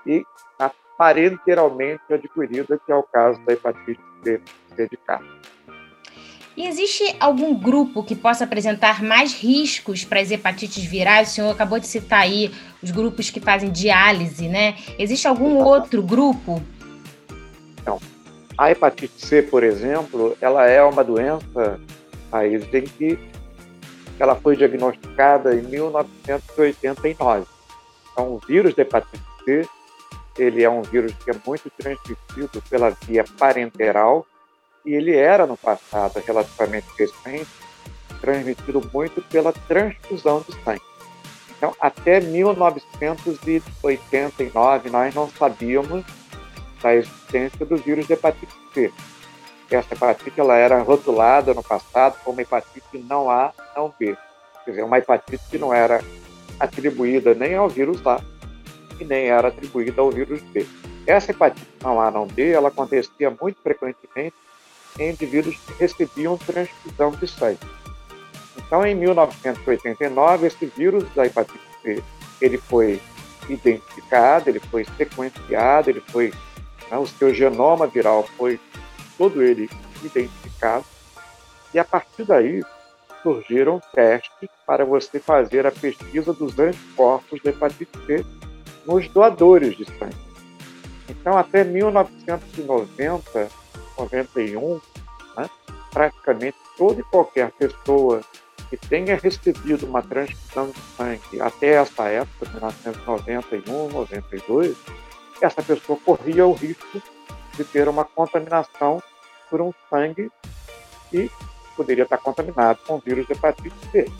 e 0.06 0.24
a 0.58 0.70
parenteralmente 0.96 2.02
adquirida, 2.12 2.80
que 2.84 2.92
é 2.92 2.94
o 2.94 3.02
caso 3.02 3.40
da 3.44 3.52
hepatite 3.52 4.00
B, 4.22 4.40
C 4.76 4.88
de 4.88 4.96
K. 4.96 5.20
E 6.54 6.66
existe 6.66 7.16
algum 7.18 7.54
grupo 7.54 8.02
que 8.02 8.14
possa 8.14 8.44
apresentar 8.44 9.02
mais 9.02 9.32
riscos 9.32 10.04
para 10.04 10.20
as 10.20 10.30
hepatites 10.30 10.84
virais? 10.84 11.30
O 11.30 11.34
senhor 11.34 11.50
acabou 11.50 11.78
de 11.78 11.86
citar 11.86 12.20
aí 12.20 12.52
os 12.82 12.90
grupos 12.90 13.30
que 13.30 13.40
fazem 13.40 13.70
diálise, 13.70 14.48
né? 14.48 14.76
Existe 14.98 15.26
algum 15.26 15.56
outro 15.56 16.02
grupo? 16.02 16.62
Não. 17.86 17.98
A 18.58 18.70
hepatite 18.70 19.14
C, 19.16 19.42
por 19.42 19.64
exemplo, 19.64 20.36
ela 20.42 20.66
é 20.66 20.82
uma 20.82 21.02
doença, 21.02 21.80
Thaís, 22.30 22.62
em 22.74 22.82
que 22.82 23.18
ela 24.18 24.34
foi 24.36 24.54
diagnosticada 24.54 25.54
em 25.54 25.62
1989. 25.62 27.46
Então, 28.12 28.34
o 28.34 28.38
vírus 28.46 28.74
da 28.74 28.82
hepatite 28.82 29.24
C, 29.44 29.66
ele 30.38 30.62
é 30.62 30.68
um 30.68 30.82
vírus 30.82 31.14
que 31.24 31.30
é 31.30 31.34
muito 31.46 31.70
transmitido 31.78 32.62
pela 32.68 32.90
via 32.90 33.24
parenteral 33.38 34.26
e 34.84 34.94
ele 34.94 35.16
era, 35.16 35.46
no 35.46 35.56
passado, 35.56 36.20
relativamente 36.26 36.88
recente, 36.98 37.48
transmitido 38.20 38.82
muito 38.92 39.22
pela 39.22 39.52
transfusão 39.52 40.44
de 40.48 40.52
sangue. 40.62 40.82
Então, 41.56 41.72
até 41.80 42.20
1989, 42.20 44.90
nós 44.90 45.14
não 45.14 45.30
sabíamos 45.30 46.04
da 46.82 46.94
existência 46.94 47.64
do 47.64 47.76
vírus 47.76 48.06
de 48.06 48.12
hepatite 48.14 48.52
C. 48.74 48.92
Essa 49.70 49.94
hepatite 49.94 50.40
ela 50.40 50.56
era 50.56 50.82
rotulada 50.82 51.54
no 51.54 51.62
passado 51.62 52.16
como 52.24 52.40
hepatite 52.40 52.98
não 53.08 53.30
A, 53.30 53.52
não 53.76 53.94
B. 53.96 54.16
Quer 54.64 54.70
dizer, 54.70 54.82
uma 54.82 54.98
hepatite 54.98 55.42
que 55.50 55.58
não 55.58 55.72
era 55.72 56.02
atribuída 56.58 57.32
nem 57.34 57.54
ao 57.54 57.68
vírus 57.68 58.04
A 58.06 58.20
e 59.00 59.04
nem 59.04 59.28
era 59.28 59.48
atribuída 59.48 60.02
ao 60.02 60.10
vírus 60.10 60.42
B. 60.42 60.66
Essa 61.06 61.30
hepatite 61.30 61.66
não 61.80 62.00
A, 62.00 62.10
não 62.10 62.26
B, 62.26 62.50
ela 62.50 62.68
acontecia 62.68 63.30
muito 63.40 63.62
frequentemente 63.62 64.34
em 64.98 65.10
indivíduos 65.10 65.56
que 65.56 65.72
recebiam 65.74 66.36
transfusão 66.36 67.10
de 67.12 67.26
sangue. 67.26 67.58
Então, 68.56 68.84
em 68.86 68.94
1989, 68.94 70.46
esse 70.46 70.66
vírus 70.66 71.04
da 71.14 71.26
hepatite 71.26 71.60
C, 71.82 72.02
ele 72.40 72.58
foi 72.58 73.00
identificado, 73.48 74.48
ele 74.48 74.60
foi 74.60 74.84
sequenciado, 74.96 75.90
ele 75.90 76.00
foi, 76.08 76.32
né, 76.90 76.98
o 76.98 77.06
seu 77.06 77.34
genoma 77.34 77.86
viral 77.86 78.28
foi 78.36 78.60
todo 79.18 79.42
ele 79.42 79.68
identificado, 80.02 80.84
e 81.72 81.78
a 81.78 81.84
partir 81.84 82.24
daí 82.24 82.62
surgiram 83.22 83.80
testes 83.94 84.48
para 84.66 84.84
você 84.84 85.20
fazer 85.20 85.66
a 85.66 85.70
pesquisa 85.70 86.32
dos 86.32 86.58
anticorpos 86.58 87.40
da 87.42 87.50
hepatite 87.50 87.96
C 88.06 88.24
nos 88.84 89.06
doadores 89.08 89.76
de 89.76 89.84
sangue. 89.84 90.16
Então, 91.08 91.38
até 91.38 91.62
1990, 91.62 93.48
91, 93.98 94.80
né, 95.36 95.50
praticamente 95.90 96.56
toda 96.76 97.00
e 97.00 97.04
qualquer 97.04 97.50
pessoa 97.52 98.22
que 98.70 98.76
tenha 98.76 99.16
recebido 99.16 99.86
uma 99.86 100.02
transfusão 100.02 100.70
de 100.70 100.80
sangue 100.96 101.40
até 101.40 101.74
essa 101.74 102.08
época, 102.08 102.48
1991, 102.54 103.88
92, 103.90 104.76
essa 105.42 105.62
pessoa 105.62 105.98
corria 106.04 106.46
o 106.46 106.52
risco 106.52 107.02
de 107.54 107.64
ter 107.64 107.88
uma 107.88 108.04
contaminação 108.04 109.02
por 109.50 109.60
um 109.60 109.72
sangue 109.90 110.30
que 111.10 111.30
poderia 111.76 112.04
estar 112.04 112.18
contaminado 112.18 112.78
com 112.86 112.94
o 112.94 112.98
vírus 112.98 113.26
de 113.26 113.32
hepatite 113.32 113.74
C. 113.90 114.10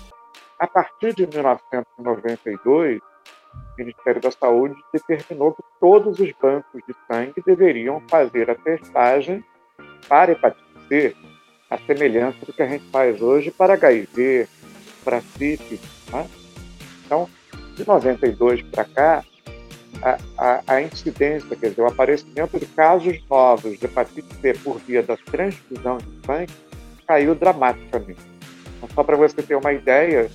A 0.59 0.67
partir 0.67 1.14
de 1.14 1.26
1992, 1.26 3.00
o 3.00 3.79
Ministério 3.79 4.21
da 4.21 4.31
Saúde 4.31 4.75
determinou 4.93 5.55
que 5.55 5.62
todos 5.81 6.19
os 6.21 6.33
bancos 6.33 6.83
de 6.87 6.95
sangue 7.07 7.43
deveriam 7.45 8.02
fazer 8.09 8.50
a 8.50 8.55
testagem 8.55 9.43
para 10.09 10.33
hepatite 10.33 10.62
C, 10.89 11.17
a 11.71 11.79
semelhança 11.79 12.39
do 12.45 12.53
que 12.53 12.62
a 12.62 12.69
gente 12.69 12.85
faz 12.91 13.21
hoje 13.21 13.51
para 13.51 13.75
HIV, 13.75 14.49
para 15.05 15.21
sífilis. 15.21 15.81
Né? 16.12 16.29
Então, 17.05 17.29
de 17.77 17.87
92 17.87 18.62
para 18.62 18.85
cá, 18.85 19.25
a, 20.03 20.19
a, 20.39 20.62
a, 20.67 20.83
incidência, 20.83 21.57
quer 21.57 21.71
dizer, 21.71 21.83
o 21.83 21.87
aparecimento 21.87 22.59
de 22.59 22.67
casos 22.67 23.19
novos 23.29 23.79
de 23.79 23.85
hepatite 23.85 24.35
C 24.41 24.55
por 24.55 24.79
via 24.81 25.03
da 25.03 25.17
transfusão 25.17 25.99
de 25.99 26.27
sangue 26.27 26.53
caiu 27.07 27.35
dramaticamente. 27.35 28.21
Então, 28.77 28.89
só 28.95 29.03
para 29.03 29.17
você 29.17 29.43
ter 29.43 29.55
uma 29.55 29.73
ideia, 29.73 30.31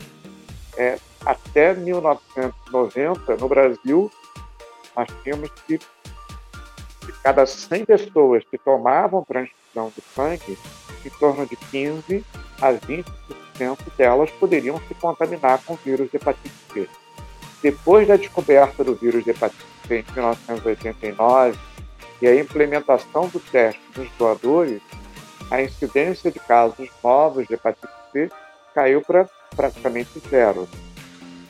é, 0.77 0.97
até 1.25 1.73
1990, 1.73 3.35
no 3.37 3.49
Brasil, 3.49 4.11
nós 4.95 5.07
tínhamos 5.23 5.49
que, 5.65 5.79
cada 7.27 7.45
100 7.45 7.83
pessoas 7.83 8.41
que 8.49 8.57
tomavam 8.57 9.21
transfusão 9.21 9.91
de 9.93 10.01
sangue, 10.15 10.57
em 11.05 11.09
torno 11.19 11.45
de 11.45 11.57
15 11.57 12.23
a 12.61 12.71
20% 12.71 13.03
delas 13.97 14.31
poderiam 14.31 14.79
se 14.87 14.93
contaminar 14.93 15.61
com 15.65 15.73
o 15.73 15.79
vírus 15.83 16.09
de 16.09 16.15
hepatite 16.15 16.55
C. 16.71 16.87
Depois 17.61 18.07
da 18.07 18.15
descoberta 18.15 18.81
do 18.81 18.95
vírus 18.95 19.25
de 19.25 19.31
hepatite 19.31 19.65
C 19.85 20.05
em 20.07 20.13
1989, 20.13 21.59
e 22.21 22.27
a 22.27 22.39
implementação 22.39 23.27
do 23.27 23.41
teste 23.41 23.81
nos 23.97 24.09
doadores, 24.17 24.81
a 25.51 25.61
incidência 25.61 26.31
de 26.31 26.39
casos 26.39 26.87
novos 27.03 27.45
de 27.45 27.55
hepatite 27.55 27.91
C 28.13 28.29
caiu 28.73 29.01
para 29.01 29.29
praticamente 29.53 30.17
zero. 30.29 30.65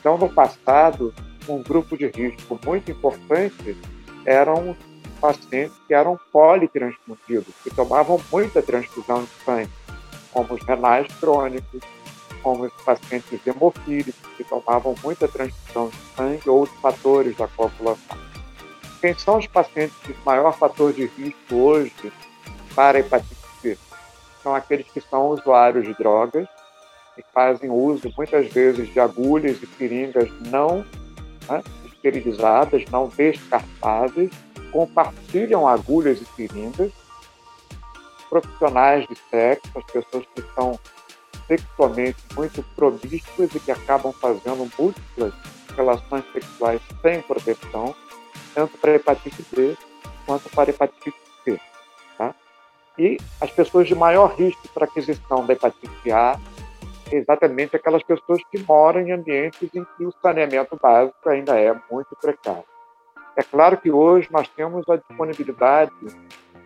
Então, 0.00 0.18
no 0.18 0.28
passado, 0.28 1.14
um 1.48 1.62
grupo 1.62 1.96
de 1.96 2.08
risco 2.08 2.58
muito 2.66 2.90
importante 2.90 3.76
eram 4.26 4.76
pacientes 5.20 5.76
que 5.86 5.94
eram 5.94 6.18
politransfundidos, 6.32 7.54
que 7.62 7.70
tomavam 7.70 8.20
muita 8.30 8.62
transfusão 8.62 9.24
de 9.24 9.30
sangue, 9.44 9.70
como 10.32 10.54
os 10.54 10.62
renais 10.62 11.06
crônicos, 11.20 11.80
como 12.42 12.64
os 12.64 12.72
pacientes 12.84 13.40
hemofílicos, 13.46 14.14
que 14.36 14.44
tomavam 14.44 14.94
muita 15.02 15.28
transfusão 15.28 15.88
de 15.88 15.96
sangue 16.16 16.48
ou 16.48 16.60
outros 16.60 16.78
fatores 16.80 17.36
da 17.36 17.48
coagulação. 17.48 18.18
Quem 19.00 19.14
são 19.14 19.38
os 19.38 19.46
pacientes 19.46 19.96
de 20.04 20.14
maior 20.24 20.56
fator 20.56 20.92
de 20.92 21.06
risco 21.06 21.54
hoje 21.54 22.12
para 22.74 22.98
hepatite 22.98 23.36
C? 23.60 23.78
São 24.42 24.54
aqueles 24.54 24.86
que 24.88 25.00
são 25.00 25.28
usuários 25.28 25.84
de 25.84 25.94
drogas 25.94 26.48
e 27.16 27.24
fazem 27.32 27.70
uso 27.70 28.12
muitas 28.16 28.48
vezes 28.52 28.92
de 28.92 28.98
agulhas 28.98 29.62
e 29.62 29.66
seringas 29.66 30.30
não 30.48 30.84
né, 31.48 31.62
esterilizadas, 31.86 32.84
não 32.90 33.08
descartáveis, 33.08 34.30
compartilham 34.72 35.66
agulhas 35.66 36.20
e 36.20 36.24
seringas, 36.24 36.92
profissionais 38.28 39.06
de 39.08 39.16
sexo, 39.30 39.70
as 39.76 39.84
pessoas 39.84 40.24
que 40.34 40.42
são 40.54 40.78
sexualmente 41.46 42.18
muito 42.34 42.62
promíscuas 42.76 43.54
e 43.54 43.60
que 43.60 43.72
acabam 43.72 44.12
fazendo 44.12 44.70
múltiplas 44.78 45.32
relações 45.74 46.24
sexuais 46.32 46.80
sem 47.00 47.22
proteção, 47.22 47.94
tanto 48.54 48.76
para 48.78 48.94
hepatite 48.94 49.44
B 49.54 49.76
quanto 50.26 50.48
para 50.50 50.70
hepatite 50.70 51.14
C. 51.44 51.58
Tá? 52.18 52.34
E 52.98 53.16
as 53.40 53.50
pessoas 53.50 53.88
de 53.88 53.94
maior 53.94 54.34
risco 54.34 54.68
para 54.74 54.84
aquisição 54.84 55.46
da 55.46 55.54
hepatite 55.54 56.10
A 56.10 56.38
exatamente 57.10 57.74
aquelas 57.74 58.02
pessoas 58.02 58.42
que 58.50 58.58
moram 58.58 59.00
em 59.00 59.12
ambientes 59.12 59.62
em 59.74 59.84
que 59.96 60.04
o 60.04 60.12
saneamento 60.22 60.78
básico 60.80 61.28
ainda 61.28 61.58
é 61.58 61.74
muito 61.90 62.14
precário. 62.20 62.64
É 63.38 63.42
claro 63.44 63.76
que 63.76 63.88
hoje 63.88 64.26
nós 64.32 64.48
temos 64.48 64.84
a 64.88 64.96
disponibilidade 64.96 65.92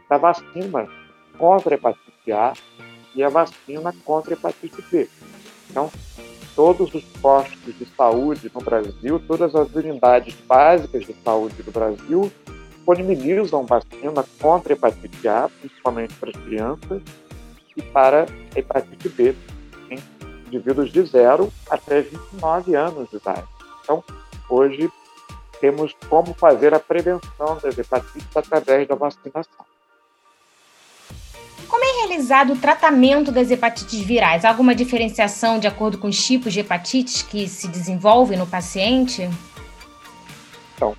da 0.09 0.17
vacina 0.17 0.88
contra 1.37 1.75
a 1.75 1.76
hepatite 1.76 2.33
A 2.33 2.55
e 3.14 3.23
a 3.23 3.29
vacina 3.29 3.95
contra 4.07 4.33
a 4.33 4.38
hepatite 4.38 4.83
B. 4.91 5.07
Então, 5.69 5.91
todos 6.57 6.95
os 6.95 7.05
postos 7.21 7.79
de 7.79 7.85
saúde 7.95 8.50
no 8.55 8.62
Brasil, 8.62 9.21
todas 9.29 9.55
as 9.55 9.71
unidades 9.75 10.35
básicas 10.47 11.05
de 11.05 11.12
saúde 11.23 11.62
do 11.62 11.71
Brasil 11.71 12.33
disponibilizam 12.71 13.67
vacina 13.67 14.25
contra 14.41 14.73
a 14.73 14.75
hepatite 14.75 15.29
A, 15.29 15.50
principalmente 15.61 16.14
para 16.14 16.31
as 16.31 16.37
crianças, 16.37 17.02
e 17.76 17.83
para 17.83 18.23
a 18.23 18.59
hepatite 18.59 19.11
B, 19.11 19.37
indivíduos 20.47 20.91
de 20.91 21.02
0 21.02 21.52
até 21.69 22.00
29 22.00 22.75
anos 22.75 23.11
de 23.11 23.17
idade. 23.19 23.47
Então, 23.83 24.02
hoje 24.49 24.91
temos 25.62 25.95
como 26.09 26.35
fazer 26.35 26.75
a 26.75 26.81
prevenção 26.81 27.57
das 27.62 27.78
hepatites 27.78 28.37
através 28.37 28.88
da 28.88 28.97
vacinação. 28.97 29.64
Como 31.69 31.85
é 31.85 32.00
realizado 32.00 32.54
o 32.54 32.59
tratamento 32.59 33.31
das 33.31 33.49
hepatites 33.49 34.00
virais? 34.00 34.45
Há 34.45 34.49
alguma 34.49 34.75
diferenciação 34.75 35.61
de 35.61 35.69
acordo 35.69 35.99
com 35.99 36.09
os 36.09 36.21
tipos 36.26 36.52
de 36.52 36.59
hepatites 36.61 37.23
que 37.23 37.47
se 37.49 37.69
desenvolvem 37.69 38.37
no 38.37 38.47
paciente? 38.47 39.31
Então, 40.75 40.97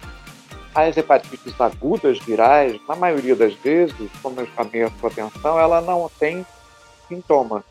as 0.74 0.96
hepatites 0.96 1.60
agudas 1.60 2.18
virais, 2.20 2.80
na 2.88 2.96
maioria 2.96 3.36
das 3.36 3.54
vezes, 3.56 4.10
como 4.22 4.40
eu 4.40 4.48
chamei 4.56 4.84
a 4.84 4.92
sua 4.92 5.10
atenção, 5.10 5.60
ela 5.60 5.82
não 5.82 6.10
tem 6.18 6.46
sintoma. 7.10 7.66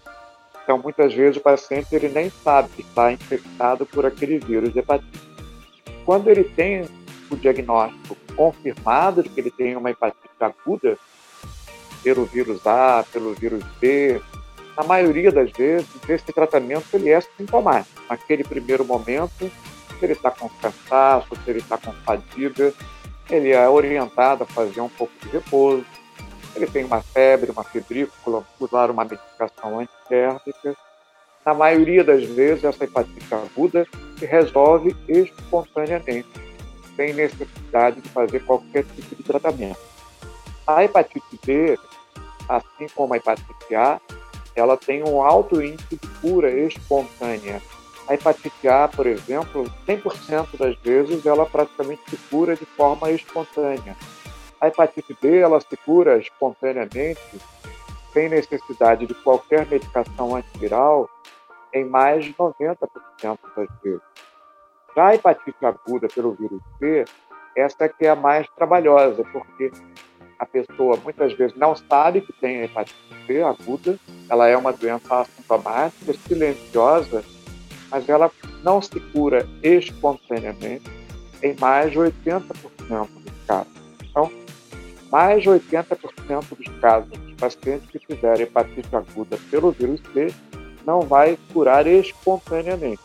Então, 0.63 0.77
muitas 0.77 1.15
vezes 1.15 1.39
o 1.39 1.41
paciente 1.41 1.89
ele 1.93 2.11
nem 2.11 2.29
sabe 2.29 2.69
que 2.77 2.83
está 2.83 3.11
infectado 3.11 3.87
por 3.87 4.05
aquele 4.05 4.39
vírus 4.39 4.75
de 4.75 4.79
hepatite. 4.79 5.32
Quando 6.05 6.29
ele 6.29 6.45
tem 6.45 6.89
o 7.31 7.37
diagnóstico 7.37 8.17
confirmado 8.37 9.23
de 9.23 9.29
que 9.29 9.41
ele 9.41 9.51
tem 9.51 9.77
uma 9.77 9.91
hepatite 9.91 10.29
aguda, 10.41 10.99
pelo 12.03 12.25
vírus 12.25 12.67
A, 12.67 13.05
pelo 13.13 13.33
vírus 13.35 13.63
B, 13.81 14.21
na 14.77 14.83
maioria 14.83 15.31
das 15.31 15.51
vezes, 15.53 15.89
esse 16.09 16.33
tratamento 16.33 16.87
ele 16.95 17.11
é 17.11 17.21
sintomático. 17.21 18.01
Naquele 18.09 18.43
primeiro 18.43 18.85
momento, 18.85 19.51
se 19.99 20.05
ele 20.05 20.15
está 20.15 20.31
com 20.31 20.49
cansaço, 20.49 21.29
se 21.45 21.51
ele 21.51 21.61
está 21.61 21.79
com 21.79 21.93
fadiga, 21.93 22.73
ele 23.31 23.51
é 23.51 23.69
orientado 23.69 24.43
a 24.45 24.47
fazer 24.47 24.81
um 24.81 24.89
pouco 24.89 25.13
de 25.23 25.29
repouso, 25.29 25.85
ele 26.55 26.67
tem 26.67 26.85
uma 26.85 27.01
febre, 27.03 27.51
uma 27.51 27.65
febrícula, 27.65 28.45
usar 28.59 28.91
uma 28.91 29.05
medicação 29.05 29.79
antitérmica. 29.81 30.77
Na 31.45 31.55
maioria 31.55 32.05
das 32.05 32.23
vezes, 32.25 32.63
essa 32.63 32.85
hepatite 32.85 33.35
aguda 33.35 33.87
se 34.17 34.27
resolve 34.27 34.95
espontaneamente, 35.09 36.29
sem 36.95 37.13
necessidade 37.13 38.01
de 38.01 38.09
fazer 38.11 38.41
qualquer 38.45 38.85
tipo 38.85 39.17
de 39.17 39.23
tratamento. 39.25 39.79
A 40.67 40.85
hepatite 40.85 41.41
B, 41.45 41.77
assim 42.49 42.87
como 42.95 43.15
a 43.15 43.17
hepatite 43.17 43.75
A, 43.75 44.01
ela 44.55 44.77
tem 44.77 45.03
um 45.03 45.23
alto 45.23 45.61
índice 45.61 45.97
de 45.97 46.09
cura 46.21 46.51
espontânea. 46.51 47.61
A 48.09 48.15
hepatite 48.15 48.69
A, 48.69 48.87
por 48.87 49.07
exemplo, 49.07 49.65
100% 49.87 50.57
das 50.57 50.77
vezes 50.79 51.27
ela 51.27 51.47
praticamente 51.47 52.03
se 52.09 52.17
cura 52.31 52.55
de 52.55 52.65
forma 52.65 53.11
espontânea. 53.11 53.97
A 54.61 54.69
hepatite 54.69 55.17
B 55.21 55.39
ela 55.39 55.61
se 55.61 55.77
cura 55.79 56.19
espontaneamente, 56.19 57.21
sem 58.13 58.29
necessidade 58.29 59.07
de 59.07 59.15
qualquer 59.15 59.67
medicação 59.67 60.37
antiviral, 60.37 61.09
em 61.73 61.85
mais 61.85 62.25
de 62.25 62.35
90% 62.35 62.79
das 63.57 63.69
vezes. 63.83 64.01
Já 64.95 65.09
a 65.09 65.15
hepatite 65.15 65.65
aguda 65.65 66.07
pelo 66.09 66.33
vírus 66.33 66.61
C, 66.79 67.05
essa 67.57 67.85
é 67.85 67.89
que 67.89 68.07
é 68.07 68.11
a 68.11 68.17
mais 68.17 68.47
trabalhosa, 68.51 69.25
porque 69.33 69.73
a 70.39 70.45
pessoa 70.45 70.99
muitas 71.03 71.33
vezes 71.33 71.57
não 71.57 71.75
sabe 71.75 72.21
que 72.21 72.33
tem 72.35 72.63
hepatite 72.63 73.27
C 73.27 73.43
aguda, 73.43 73.99
ela 74.29 74.49
é 74.49 74.57
uma 74.57 74.73
doença 74.73 75.21
assintomática, 75.21 76.13
silenciosa, 76.13 77.25
mas 77.91 78.09
ela 78.09 78.31
não 78.63 78.83
se 78.83 79.01
cura 79.13 79.49
espontaneamente 79.63 80.91
em 81.43 81.57
mais 81.59 81.93
de 81.93 81.99
80% 81.99 82.43
dos 82.49 83.47
casos. 83.47 83.73
Então, 84.11 84.31
mais 85.11 85.43
de 85.43 85.49
80% 85.49 86.57
dos 86.57 86.81
casos 86.81 87.32
de 87.43 87.57
pacientes 87.57 87.91
que 87.91 87.99
tiverem 87.99 88.43
hepatite 88.43 88.95
aguda 88.95 89.39
pelo 89.51 89.73
vírus 89.73 90.01
C 90.13 90.33
não 90.87 91.01
vai 91.03 91.39
curar 91.53 91.87
espontaneamente. 91.87 93.01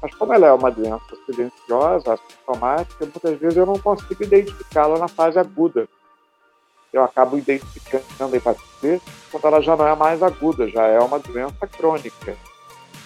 Mas 0.00 0.14
como 0.14 0.32
ela 0.32 0.48
é 0.48 0.52
uma 0.52 0.70
doença 0.70 1.16
silenciosa, 1.26 2.14
assintomática, 2.14 3.04
muitas 3.04 3.38
vezes 3.38 3.56
eu 3.56 3.66
não 3.66 3.78
consigo 3.78 4.22
identificá-la 4.22 4.98
na 4.98 5.08
fase 5.08 5.38
aguda. 5.38 5.88
Eu 6.92 7.02
acabo 7.04 7.38
identificando 7.38 8.34
a 8.34 8.36
hepatite 8.36 8.68
C 8.80 9.00
quando 9.30 9.46
ela 9.46 9.60
já 9.60 9.76
não 9.76 9.86
é 9.86 9.94
mais 9.94 10.22
aguda, 10.22 10.68
já 10.68 10.86
é 10.86 10.98
uma 10.98 11.18
doença 11.18 11.66
crônica. 11.66 12.36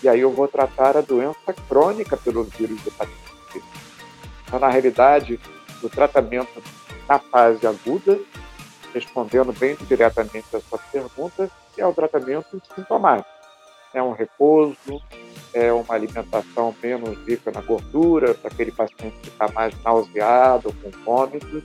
E 0.03 0.09
aí 0.09 0.21
eu 0.21 0.31
vou 0.31 0.49
tratar 0.49 0.97
a 0.97 1.01
doença 1.01 1.53
crônica 1.69 2.17
pelo 2.17 2.45
vírus 2.45 2.83
de 2.83 2.89
hepatite 2.89 3.33
C. 3.53 3.63
Então, 4.47 4.59
na 4.59 4.69
realidade, 4.69 5.39
o 5.83 5.89
tratamento 5.89 6.63
na 7.09 7.19
fase 7.19 7.67
aguda, 7.67 8.19
respondendo 8.97 9.53
bem 9.53 9.77
diretamente 9.83 10.57
a 10.57 10.61
sua 10.61 10.79
pergunta, 10.91 11.51
é 11.77 11.87
o 11.87 11.93
tratamento 11.93 12.61
sintomático. 12.75 13.29
É 13.93 14.03
um 14.03 14.13
repouso, 14.13 15.03
é 15.53 15.71
uma 15.71 15.95
alimentação 15.95 16.75
menos 16.83 17.17
rica 17.27 17.51
na 17.51 17.61
gordura, 17.61 18.33
para 18.35 18.51
aquele 18.51 18.73
paciente 18.73 19.17
que 19.23 19.29
está 19.29 19.49
mais 19.49 19.75
nauseado, 19.83 20.75
com 20.83 20.91
vômitos, 21.05 21.63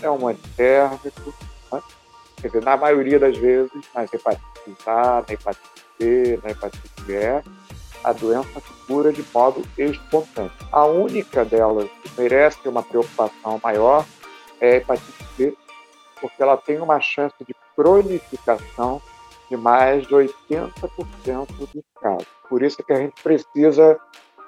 é 0.00 0.08
um 0.08 0.28
antitérmico. 0.28 1.34
Né? 1.72 1.82
Quer 2.40 2.46
dizer, 2.46 2.62
na 2.62 2.76
maioria 2.76 3.18
das 3.18 3.36
vezes, 3.36 3.72
nas 3.92 4.12
hepatites 4.12 4.86
A, 4.86 5.24
na 5.26 5.34
hepatite 5.34 5.84
B, 5.98 6.40
na 6.44 6.50
hepatite 6.50 6.88
E, 7.08 7.42
a 8.04 8.12
doença 8.12 8.60
se 8.60 8.86
cura 8.86 9.12
de 9.12 9.24
modo 9.34 9.66
espontâneo. 9.76 10.52
A 10.70 10.84
única 10.86 11.44
delas 11.44 11.88
que 12.02 12.20
merece 12.20 12.68
uma 12.68 12.84
preocupação 12.84 13.60
maior 13.62 14.06
é 14.60 14.74
a 14.74 14.76
hepatite 14.76 15.24
C, 15.36 15.56
porque 16.20 16.42
ela 16.42 16.56
tem 16.56 16.80
uma 16.80 17.00
chance 17.00 17.34
de 17.46 17.54
cronificação 17.74 19.00
de 19.48 19.56
mais 19.56 20.06
de 20.06 20.14
80% 20.14 21.46
dos 21.56 21.84
casos. 22.00 22.26
Por 22.48 22.62
isso 22.62 22.82
que 22.82 22.92
a 22.92 22.96
gente 22.96 23.22
precisa 23.22 23.98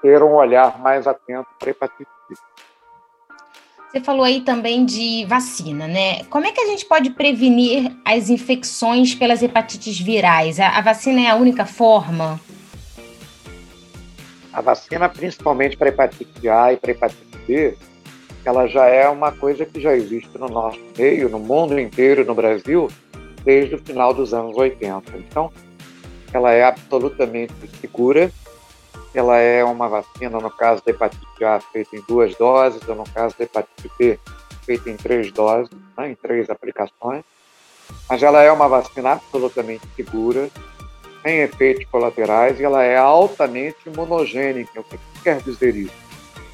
ter 0.01 0.21
um 0.23 0.33
olhar 0.33 0.79
mais 0.79 1.07
atento 1.07 1.47
para 1.59 1.69
a 1.69 1.71
hepatite 1.71 2.09
C. 2.27 2.35
Você 3.91 3.99
falou 3.99 4.23
aí 4.23 4.41
também 4.41 4.85
de 4.85 5.25
vacina, 5.25 5.85
né? 5.85 6.23
Como 6.25 6.45
é 6.45 6.51
que 6.51 6.61
a 6.61 6.67
gente 6.67 6.85
pode 6.85 7.09
prevenir 7.09 7.91
as 8.05 8.29
infecções 8.29 9.13
pelas 9.13 9.43
hepatites 9.43 9.99
virais? 9.99 10.59
A, 10.59 10.69
a 10.69 10.81
vacina 10.81 11.21
é 11.21 11.29
a 11.29 11.35
única 11.35 11.65
forma? 11.65 12.39
A 14.53 14.61
vacina, 14.61 15.09
principalmente 15.09 15.75
para 15.75 15.89
hepatite 15.89 16.47
A 16.47 16.71
e 16.71 16.77
para 16.77 16.91
hepatite 16.91 17.37
B, 17.45 17.77
ela 18.43 18.67
já 18.67 18.85
é 18.85 19.07
uma 19.07 19.31
coisa 19.31 19.65
que 19.65 19.79
já 19.79 19.95
existe 19.95 20.37
no 20.37 20.49
nosso 20.49 20.79
meio, 20.97 21.29
no 21.29 21.39
mundo 21.39 21.79
inteiro, 21.79 22.25
no 22.25 22.33
Brasil, 22.33 22.89
desde 23.43 23.75
o 23.75 23.79
final 23.79 24.13
dos 24.13 24.33
anos 24.33 24.57
80. 24.57 25.17
Então, 25.17 25.51
ela 26.33 26.51
é 26.51 26.63
absolutamente 26.63 27.53
segura. 27.79 28.31
Ela 29.13 29.37
é 29.37 29.63
uma 29.63 29.87
vacina, 29.89 30.39
no 30.39 30.49
caso 30.49 30.81
da 30.85 30.91
hepatite 30.91 31.43
A, 31.43 31.59
feita 31.59 31.95
em 31.95 32.01
duas 32.07 32.33
doses, 32.35 32.81
ou 32.87 32.95
no 32.95 33.03
caso 33.03 33.35
da 33.37 33.43
hepatite 33.43 33.91
B, 33.99 34.19
feita 34.65 34.89
em 34.89 34.95
três 34.95 35.31
doses, 35.31 35.69
né, 35.97 36.11
em 36.11 36.15
três 36.15 36.49
aplicações. 36.49 37.23
Mas 38.09 38.23
ela 38.23 38.41
é 38.41 38.51
uma 38.51 38.69
vacina 38.69 39.11
absolutamente 39.11 39.85
segura, 39.95 40.49
sem 41.21 41.39
efeitos 41.41 41.85
colaterais, 41.91 42.59
e 42.59 42.63
ela 42.63 42.81
é 42.83 42.97
altamente 42.97 43.77
imunogênica. 43.85 44.79
O 44.79 44.83
que 44.83 44.97
quer 45.23 45.41
dizer 45.41 45.75
isso? 45.75 46.00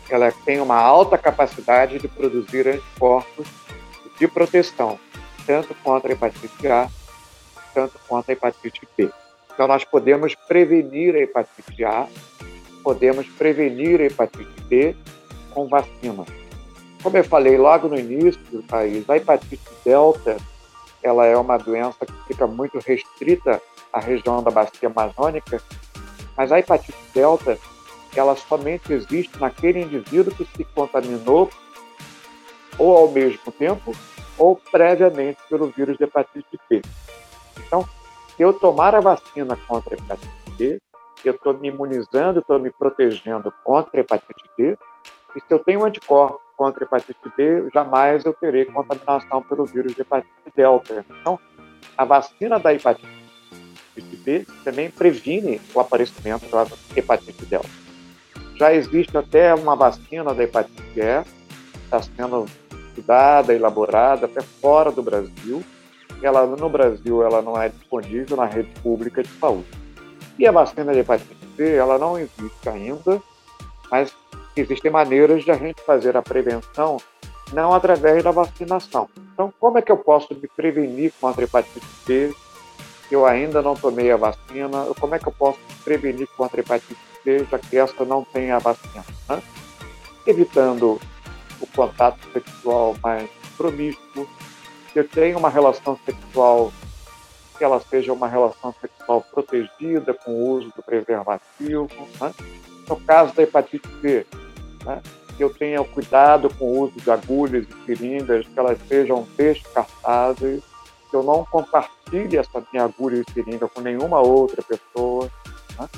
Ela 0.09 0.31
tem 0.45 0.61
uma 0.61 0.77
alta 0.77 1.17
capacidade 1.17 1.99
de 1.99 2.07
produzir 2.07 2.67
anticorpos 2.67 3.47
de 4.19 4.27
proteção, 4.27 4.99
tanto 5.45 5.75
contra 5.75 6.11
a 6.11 6.13
hepatite 6.13 6.67
A, 6.67 6.89
tanto 7.73 7.99
contra 8.07 8.31
a 8.31 8.33
hepatite 8.33 8.87
B. 8.97 9.09
Então, 9.53 9.67
nós 9.67 9.83
podemos 9.83 10.33
prevenir 10.47 11.15
a 11.15 11.19
hepatite 11.19 11.83
A, 11.83 12.07
podemos 12.83 13.27
prevenir 13.27 13.99
a 14.01 14.05
hepatite 14.05 14.61
B 14.61 14.95
com 15.51 15.67
vacina. 15.67 16.25
Como 17.01 17.17
eu 17.17 17.23
falei 17.23 17.57
logo 17.57 17.87
no 17.87 17.99
início, 17.99 18.41
Thaís, 18.67 19.09
a 19.09 19.17
hepatite 19.17 19.59
delta 19.83 20.37
ela 21.01 21.25
é 21.25 21.37
uma 21.37 21.57
doença 21.57 22.05
que 22.05 22.27
fica 22.27 22.47
muito 22.47 22.79
restrita 22.79 23.61
à 23.93 23.99
região 23.99 24.43
da 24.43 24.51
bacia 24.51 24.89
amazônica, 24.89 25.61
mas 26.35 26.51
a 26.51 26.59
hepatite 26.59 26.97
delta 27.13 27.57
ela 28.19 28.35
somente 28.35 28.91
existe 28.93 29.39
naquele 29.39 29.81
indivíduo 29.81 30.33
que 30.33 30.45
se 30.45 30.63
contaminou 30.65 31.49
ou 32.77 32.97
ao 32.97 33.11
mesmo 33.11 33.51
tempo 33.51 33.91
ou 34.37 34.55
previamente 34.55 35.39
pelo 35.49 35.67
vírus 35.67 35.97
de 35.97 36.03
hepatite 36.03 36.59
B. 36.69 36.81
Então, 37.57 37.87
se 38.35 38.43
eu 38.43 38.53
tomar 38.53 38.93
a 38.93 38.99
vacina 38.99 39.57
contra 39.67 39.95
a 39.95 39.97
hepatite 39.97 40.51
B, 40.57 40.79
eu 41.25 41.33
estou 41.33 41.53
me 41.55 41.69
imunizando, 41.69 42.39
estou 42.39 42.59
me 42.59 42.69
protegendo 42.69 43.51
contra 43.63 43.99
a 43.99 44.01
hepatite 44.01 44.49
B, 44.57 44.77
e 45.35 45.39
se 45.39 45.45
eu 45.49 45.59
tenho 45.59 45.83
anticorpo 45.83 46.39
contra 46.55 46.83
a 46.83 46.85
hepatite 46.85 47.31
B, 47.35 47.67
jamais 47.73 48.25
eu 48.25 48.33
terei 48.33 48.65
contaminação 48.65 49.41
pelo 49.43 49.65
vírus 49.65 49.93
de 49.95 50.01
hepatite 50.01 50.31
delta. 50.55 51.05
Então, 51.21 51.39
a 51.97 52.05
vacina 52.05 52.59
da 52.59 52.73
hepatite 52.73 53.07
B 54.23 54.45
também 54.63 54.91
previne 54.91 55.59
o 55.73 55.79
aparecimento 55.79 56.47
da 56.49 56.67
hepatite 56.95 57.45
delta. 57.45 57.86
Já 58.57 58.73
existe 58.73 59.15
até 59.15 59.53
uma 59.53 59.75
vacina 59.75 60.33
da 60.33 60.43
hepatite 60.43 60.81
E, 60.95 61.23
está 61.83 62.01
sendo 62.01 62.45
estudada, 62.89 63.53
elaborada 63.53 64.25
até 64.25 64.41
fora 64.41 64.91
do 64.91 65.03
Brasil. 65.03 65.63
Ela 66.21 66.45
no 66.47 66.67
Brasil 66.67 67.23
ela 67.23 67.41
não 67.41 67.61
é 67.61 67.69
disponível 67.69 68.35
na 68.35 68.45
rede 68.45 68.69
pública 68.81 69.21
de 69.21 69.29
saúde. 69.39 69.67
E 70.39 70.47
a 70.47 70.51
vacina 70.51 70.91
de 70.91 70.99
hepatite 70.99 71.45
B 71.55 71.75
ela 71.75 71.99
não 71.99 72.17
existe 72.17 72.67
ainda, 72.67 73.21
mas 73.91 74.11
existem 74.55 74.89
maneiras 74.89 75.43
de 75.43 75.51
a 75.51 75.55
gente 75.55 75.81
fazer 75.83 76.17
a 76.17 76.21
prevenção 76.21 76.97
não 77.53 77.73
através 77.73 78.23
da 78.23 78.31
vacinação. 78.31 79.07
Então, 79.33 79.53
como 79.59 79.77
é 79.77 79.81
que 79.81 79.91
eu 79.91 79.97
posso 79.97 80.33
me 80.33 80.47
prevenir 80.55 81.13
contra 81.21 81.43
a 81.43 81.45
hepatite 81.45 81.85
se 82.09 82.35
eu 83.11 83.25
ainda 83.25 83.61
não 83.61 83.75
tomei 83.75 84.11
a 84.11 84.17
vacina? 84.17 84.87
Como 84.99 85.15
é 85.15 85.19
que 85.19 85.27
eu 85.27 85.33
posso 85.33 85.59
me 85.59 85.75
prevenir 85.83 86.27
contra 86.35 86.59
a 86.59 86.61
hepatite 86.61 86.97
Já 87.49 87.59
que 87.59 87.77
essa 87.77 88.05
não 88.05 88.23
tem 88.23 88.51
a 88.51 88.59
vacina? 88.59 89.03
Né? 89.27 89.41
Evitando 90.25 90.99
o 91.59 91.67
contato 91.75 92.19
sexual 92.31 92.95
mais 93.03 93.29
promíscuo, 93.57 94.27
que 94.93 95.03
tenha 95.03 95.37
uma 95.37 95.49
relação 95.49 95.99
sexual 96.05 96.71
que 97.57 97.63
ela 97.63 97.81
seja 97.81 98.13
uma 98.13 98.27
relação 98.27 98.73
sexual 98.79 99.21
protegida 99.33 100.13
com 100.13 100.31
o 100.31 100.49
uso 100.51 100.71
do 100.75 100.83
preservativo. 100.83 101.89
Né? 102.21 102.33
No 102.87 102.95
caso 103.01 103.33
da 103.33 103.43
hepatite 103.43 103.87
B, 104.01 104.25
né? 104.85 105.01
que 105.35 105.43
eu 105.43 105.53
tenha 105.53 105.83
cuidado 105.83 106.49
com 106.55 106.65
o 106.65 106.79
uso 106.83 106.99
de 107.01 107.11
agulhas 107.11 107.65
e 107.67 107.85
seringas, 107.85 108.47
que 108.47 108.59
elas 108.59 108.77
sejam 108.87 109.27
descartáveis, 109.35 110.63
que 111.09 111.15
eu 111.15 111.23
não 111.23 111.43
compartilhe 111.45 112.37
essa 112.37 112.63
minha 112.71 112.85
agulha 112.85 113.21
e 113.21 113.33
seringa 113.33 113.67
com 113.67 113.81
nenhuma 113.81 114.19
outra 114.19 114.61
pessoa. 114.61 115.29
Né? 115.79 115.89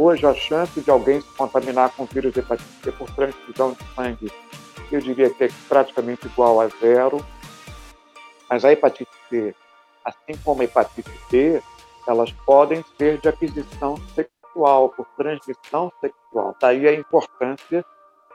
Hoje, 0.00 0.24
a 0.24 0.32
chance 0.32 0.80
de 0.80 0.88
alguém 0.92 1.20
se 1.20 1.26
contaminar 1.36 1.90
com 1.90 2.04
vírus 2.04 2.36
hepatite 2.36 2.70
C 2.84 2.92
por 2.92 3.10
transfusão 3.10 3.72
de 3.72 3.84
sangue, 3.96 4.32
eu 4.92 5.00
diria 5.00 5.28
que 5.28 5.42
é 5.42 5.50
praticamente 5.68 6.24
igual 6.28 6.60
a 6.60 6.68
zero. 6.68 7.18
Mas 8.48 8.64
a 8.64 8.70
hepatite 8.70 9.10
C, 9.28 9.52
assim 10.04 10.38
como 10.44 10.62
a 10.62 10.66
hepatite 10.66 11.10
B, 11.28 11.60
elas 12.06 12.30
podem 12.46 12.84
ser 12.96 13.18
de 13.18 13.28
aquisição 13.28 13.96
sexual, 14.14 14.90
por 14.90 15.04
transmissão 15.16 15.92
sexual. 16.00 16.54
Daí 16.60 16.86
a 16.86 16.94
importância 16.94 17.84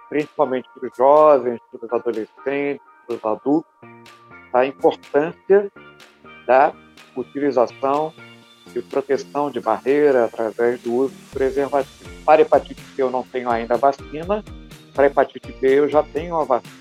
principalmente 0.09 0.67
para 0.75 0.89
os 0.89 0.97
jovens, 0.97 1.61
para 1.71 1.85
os 1.85 1.93
adolescentes, 1.93 2.85
para 3.07 3.15
os 3.15 3.25
adultos, 3.25 3.71
a 4.51 4.65
importância 4.65 5.71
da 6.45 6.73
utilização 7.15 8.13
de 8.73 8.81
proteção 8.81 9.51
de 9.51 9.59
barreira 9.59 10.25
através 10.25 10.81
do 10.81 10.93
uso 10.93 11.13
de 11.13 11.29
preservativo. 11.31 12.09
Para 12.25 12.41
hepatite 12.41 12.81
C 12.95 13.01
eu 13.01 13.11
não 13.11 13.23
tenho 13.23 13.49
ainda 13.49 13.77
vacina, 13.77 14.43
para 14.93 15.07
hepatite 15.07 15.51
B 15.53 15.79
eu 15.79 15.89
já 15.89 16.01
tenho 16.01 16.35
a 16.39 16.43
vacina. 16.43 16.73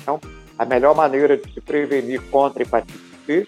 Então, 0.00 0.20
a 0.58 0.64
melhor 0.64 0.94
maneira 0.94 1.36
de 1.36 1.52
se 1.52 1.60
prevenir 1.60 2.22
contra 2.30 2.62
hepatite 2.62 2.98
C 3.26 3.46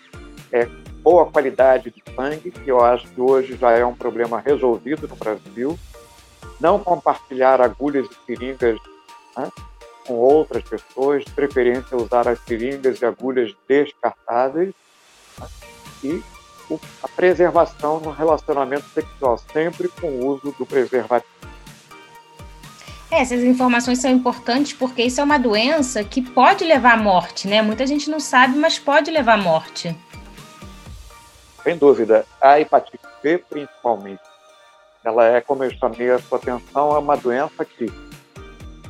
é 0.52 0.66
boa 1.02 1.26
qualidade 1.26 1.90
de 1.90 2.02
sangue, 2.14 2.50
que 2.50 2.68
eu 2.68 2.82
acho 2.82 3.06
que 3.08 3.20
hoje 3.20 3.56
já 3.56 3.72
é 3.72 3.84
um 3.84 3.94
problema 3.94 4.38
resolvido 4.38 5.08
no 5.08 5.16
Brasil, 5.16 5.78
não 6.60 6.78
compartilhar 6.78 7.60
agulhas 7.60 8.06
e 8.06 8.26
seringas 8.26 8.78
né, 9.36 9.50
com 10.06 10.14
outras 10.14 10.62
pessoas, 10.62 11.24
de 11.24 11.30
preferência 11.32 11.96
usar 11.96 12.28
as 12.28 12.38
seringas 12.40 13.00
e 13.00 13.04
agulhas 13.04 13.54
descartáveis 13.68 14.72
né, 15.38 15.48
e 16.04 16.22
a 17.02 17.08
preservação 17.08 18.00
no 18.00 18.10
relacionamento 18.10 18.84
sexual, 18.88 19.38
sempre 19.52 19.88
com 19.88 20.08
o 20.08 20.26
uso 20.26 20.54
do 20.58 20.66
preservativo. 20.66 21.32
É, 23.10 23.20
essas 23.20 23.42
informações 23.42 23.98
são 23.98 24.10
importantes 24.10 24.72
porque 24.72 25.02
isso 25.02 25.20
é 25.20 25.24
uma 25.24 25.38
doença 25.38 26.02
que 26.02 26.22
pode 26.22 26.64
levar 26.64 26.94
à 26.94 26.96
morte, 26.96 27.46
né? 27.46 27.60
Muita 27.60 27.86
gente 27.86 28.08
não 28.08 28.18
sabe, 28.18 28.56
mas 28.58 28.78
pode 28.78 29.10
levar 29.10 29.34
à 29.34 29.36
morte. 29.36 29.94
Sem 31.62 31.76
dúvida. 31.76 32.24
A 32.40 32.58
hepatite 32.58 32.98
B, 33.22 33.38
principalmente, 33.38 34.22
ela 35.04 35.26
é, 35.26 35.40
como 35.40 35.62
eu 35.62 35.70
chamei 35.72 36.10
a 36.10 36.18
sua 36.18 36.38
atenção, 36.38 36.96
é 36.96 36.98
uma 36.98 37.16
doença 37.16 37.64
que 37.64 37.92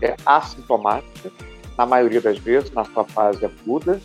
é 0.00 0.14
assintomática, 0.24 1.30
na 1.76 1.86
maioria 1.86 2.20
das 2.20 2.38
vezes, 2.38 2.70
na 2.70 2.84
sua 2.84 3.04
fase 3.04 3.44
aguda, 3.44 4.00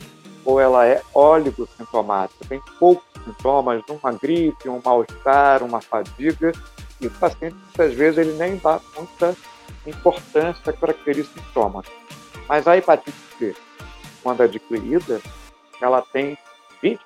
ou 0.47 0.61
ela 0.61 0.85
é 0.85 1.01
oligosintomática, 1.13 2.45
tem 2.47 2.61
poucos 2.79 3.05
sintomas, 3.25 3.83
uma 3.89 4.13
gripe, 4.13 4.69
um 4.69 4.81
mal-estar, 4.83 5.61
uma 5.61 5.81
fadiga, 5.81 6.53
e 7.01 7.07
o 7.07 7.11
paciente, 7.11 7.53
muitas 7.55 7.93
vezes, 7.93 8.17
ele 8.17 8.37
nem 8.37 8.55
dá 8.55 8.79
muita 8.95 9.35
importância 9.85 10.71
para 10.71 10.91
aqueles 10.91 11.27
sintomas. 11.27 11.85
Mas 12.47 12.65
a 12.65 12.77
hepatite 12.77 13.17
C, 13.37 13.53
quando 14.23 14.41
adquirida, 14.41 15.19
ela 15.81 16.01
tem 16.01 16.37
20% 16.81 16.97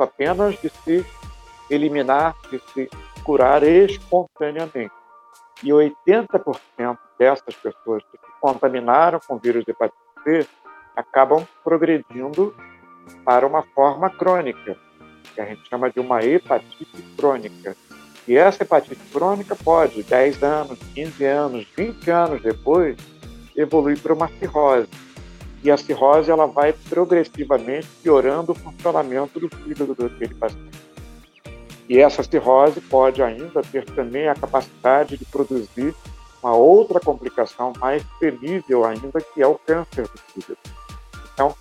apenas 0.00 0.60
de 0.60 0.68
se 0.68 1.06
eliminar, 1.70 2.34
de 2.50 2.60
se 2.72 2.90
curar 3.22 3.62
espontaneamente. 3.62 4.92
E 5.62 5.68
80% 5.68 6.98
dessas 7.16 7.54
pessoas 7.54 8.02
que 8.10 8.18
se 8.18 8.32
contaminaram 8.40 9.20
com 9.24 9.38
vírus 9.38 9.64
de 9.64 9.70
hepatite 9.70 10.02
C 10.24 10.48
acabam 10.96 11.46
progredindo 11.62 12.52
para 13.24 13.46
uma 13.46 13.62
forma 13.62 14.10
crônica, 14.10 14.76
que 15.34 15.40
a 15.40 15.46
gente 15.46 15.68
chama 15.68 15.90
de 15.90 16.00
uma 16.00 16.24
hepatite 16.24 17.02
crônica. 17.16 17.76
E 18.26 18.36
essa 18.36 18.62
hepatite 18.62 19.00
crônica 19.12 19.56
pode, 19.56 20.02
10 20.02 20.42
anos, 20.42 20.78
15 20.94 21.24
anos, 21.24 21.66
20 21.76 22.10
anos 22.10 22.42
depois, 22.42 22.96
evoluir 23.56 23.98
para 23.98 24.14
uma 24.14 24.28
cirrose. 24.28 24.88
E 25.62 25.70
a 25.70 25.76
cirrose 25.76 26.30
ela 26.30 26.46
vai 26.46 26.72
progressivamente 26.72 27.86
piorando 28.02 28.52
o 28.52 28.54
funcionamento 28.54 29.38
do 29.38 29.48
fígado 29.48 29.94
daquele 29.94 30.34
paciente. 30.34 30.82
E 31.88 31.98
essa 31.98 32.22
cirrose 32.22 32.80
pode 32.80 33.22
ainda 33.22 33.62
ter 33.62 33.84
também 33.84 34.28
a 34.28 34.34
capacidade 34.34 35.16
de 35.16 35.24
produzir 35.24 35.94
uma 36.42 36.54
outra 36.54 36.98
complicação 36.98 37.72
mais 37.78 38.04
temível 38.18 38.84
ainda, 38.84 39.20
que 39.20 39.40
é 39.40 39.46
o 39.46 39.54
câncer 39.54 40.02
do 40.02 40.18
fígado. 40.32 40.58
Então, 41.32 41.54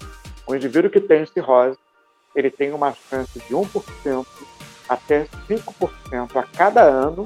o 0.47 0.56
indivíduo 0.56 0.89
que 0.89 0.99
tem 0.99 1.25
cirrose, 1.25 1.77
ele 2.36 2.49
tem 2.49 2.71
uma 2.71 2.93
chance 3.10 3.39
de 3.39 3.54
1% 3.54 4.25
até 4.88 5.27
5% 5.49 6.36
a 6.36 6.43
cada 6.43 6.84
ano 6.84 7.25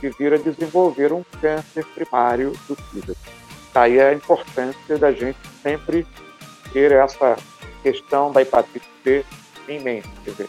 de 0.00 0.10
vir 0.10 0.34
a 0.34 0.38
desenvolver 0.38 1.12
um 1.12 1.24
câncer 1.40 1.84
primário 1.94 2.52
do 2.68 2.76
fígado. 2.76 3.16
daí 3.72 4.00
a 4.00 4.12
importância 4.12 4.98
da 4.98 5.12
gente 5.12 5.38
sempre 5.62 6.06
ter 6.72 6.92
essa 6.92 7.36
questão 7.82 8.32
da 8.32 8.42
hepatite 8.42 8.86
C 9.02 9.24
em 9.68 9.80
mente. 9.80 10.08
Dizer, 10.24 10.48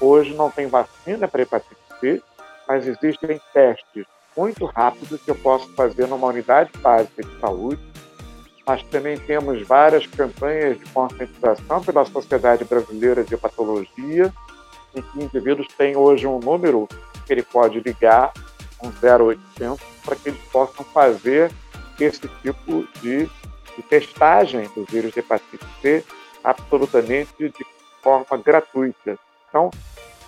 hoje 0.00 0.34
não 0.34 0.50
tem 0.50 0.66
vacina 0.66 1.28
para 1.28 1.42
hepatite 1.42 1.76
C, 2.00 2.22
mas 2.68 2.86
existem 2.86 3.40
testes 3.52 4.06
muito 4.36 4.64
rápidos 4.64 5.20
que 5.20 5.30
eu 5.30 5.34
posso 5.34 5.68
fazer 5.74 6.06
numa 6.06 6.28
unidade 6.28 6.70
básica 6.78 7.22
de 7.22 7.40
saúde. 7.40 7.89
Nós 8.66 8.82
também 8.84 9.18
temos 9.18 9.66
várias 9.66 10.06
campanhas 10.06 10.78
de 10.78 10.84
conscientização 10.86 11.82
pela 11.82 12.04
Sociedade 12.04 12.64
Brasileira 12.64 13.24
de 13.24 13.34
Hepatologia, 13.34 14.32
em 14.94 15.02
que 15.02 15.22
indivíduos 15.22 15.68
têm 15.76 15.96
hoje 15.96 16.26
um 16.26 16.38
número 16.38 16.88
que 17.26 17.32
ele 17.32 17.42
pode 17.42 17.80
ligar, 17.80 18.32
um 18.82 18.88
0800, 18.88 19.80
para 20.04 20.16
que 20.16 20.28
eles 20.30 20.40
possam 20.52 20.84
fazer 20.86 21.50
esse 21.98 22.26
tipo 22.42 22.86
de, 23.00 23.26
de 23.76 23.82
testagem 23.88 24.68
do 24.74 24.84
vírus 24.84 25.12
de 25.12 25.20
hepatite 25.20 25.64
C 25.80 26.04
absolutamente 26.42 27.32
de 27.38 27.66
forma 28.02 28.36
gratuita. 28.38 29.18
Então, 29.48 29.70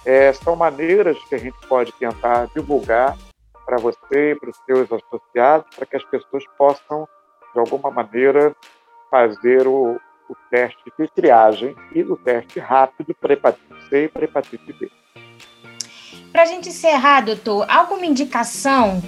é, 0.04 0.32
são 0.32 0.56
maneiras 0.56 1.16
que 1.28 1.34
a 1.34 1.38
gente 1.38 1.56
pode 1.66 1.92
tentar 1.92 2.48
divulgar 2.54 3.16
para 3.64 3.78
você 3.78 4.36
para 4.38 4.50
os 4.50 4.56
seus 4.66 4.92
associados, 4.92 5.66
para 5.74 5.86
que 5.86 5.96
as 5.96 6.04
pessoas 6.04 6.44
possam, 6.58 7.08
de 7.52 7.60
alguma 7.60 7.90
maneira, 7.90 8.54
fazer 9.10 9.66
o, 9.66 10.00
o 10.28 10.36
teste 10.50 10.82
de 10.98 11.08
triagem 11.08 11.76
e 11.94 12.02
o 12.02 12.16
teste 12.16 12.58
rápido 12.58 13.14
para 13.14 13.34
hepatite 13.34 13.88
C 13.88 14.04
e 14.04 14.08
para 14.08 14.24
hepatite 14.24 14.72
B. 14.72 14.90
Para 16.32 16.42
a 16.42 16.46
gente 16.46 16.70
encerrar, 16.70 17.20
doutor, 17.20 17.66
alguma 17.68 18.06
indicação 18.06 19.02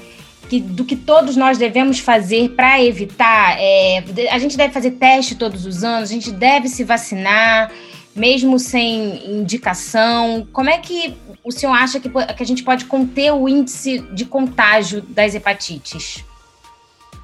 que, 0.49 0.61
do 0.61 0.85
que 0.85 0.95
todos 0.95 1.37
nós 1.37 1.57
devemos 1.57 1.99
fazer 1.99 2.51
para 2.51 2.83
evitar? 2.83 3.57
É, 3.59 4.05
a 4.31 4.39
gente 4.39 4.57
deve 4.57 4.75
fazer 4.75 4.93
teste 4.93 5.35
todos 5.35 5.65
os 5.65 5.83
anos, 5.83 6.11
a 6.11 6.13
gente 6.13 6.31
deve 6.31 6.69
se 6.69 6.85
vacinar, 6.85 7.73
mesmo 8.15 8.59
sem 8.59 9.27
indicação. 9.41 10.47
Como 10.53 10.69
é 10.69 10.79
que 10.79 11.17
o 11.43 11.51
senhor 11.51 11.73
acha 11.73 11.99
que, 11.99 12.11
que 12.11 12.43
a 12.43 12.47
gente 12.47 12.63
pode 12.63 12.85
conter 12.85 13.33
o 13.33 13.49
índice 13.49 14.01
de 14.13 14.27
contágio 14.27 15.01
das 15.01 15.35
hepatites? 15.35 16.25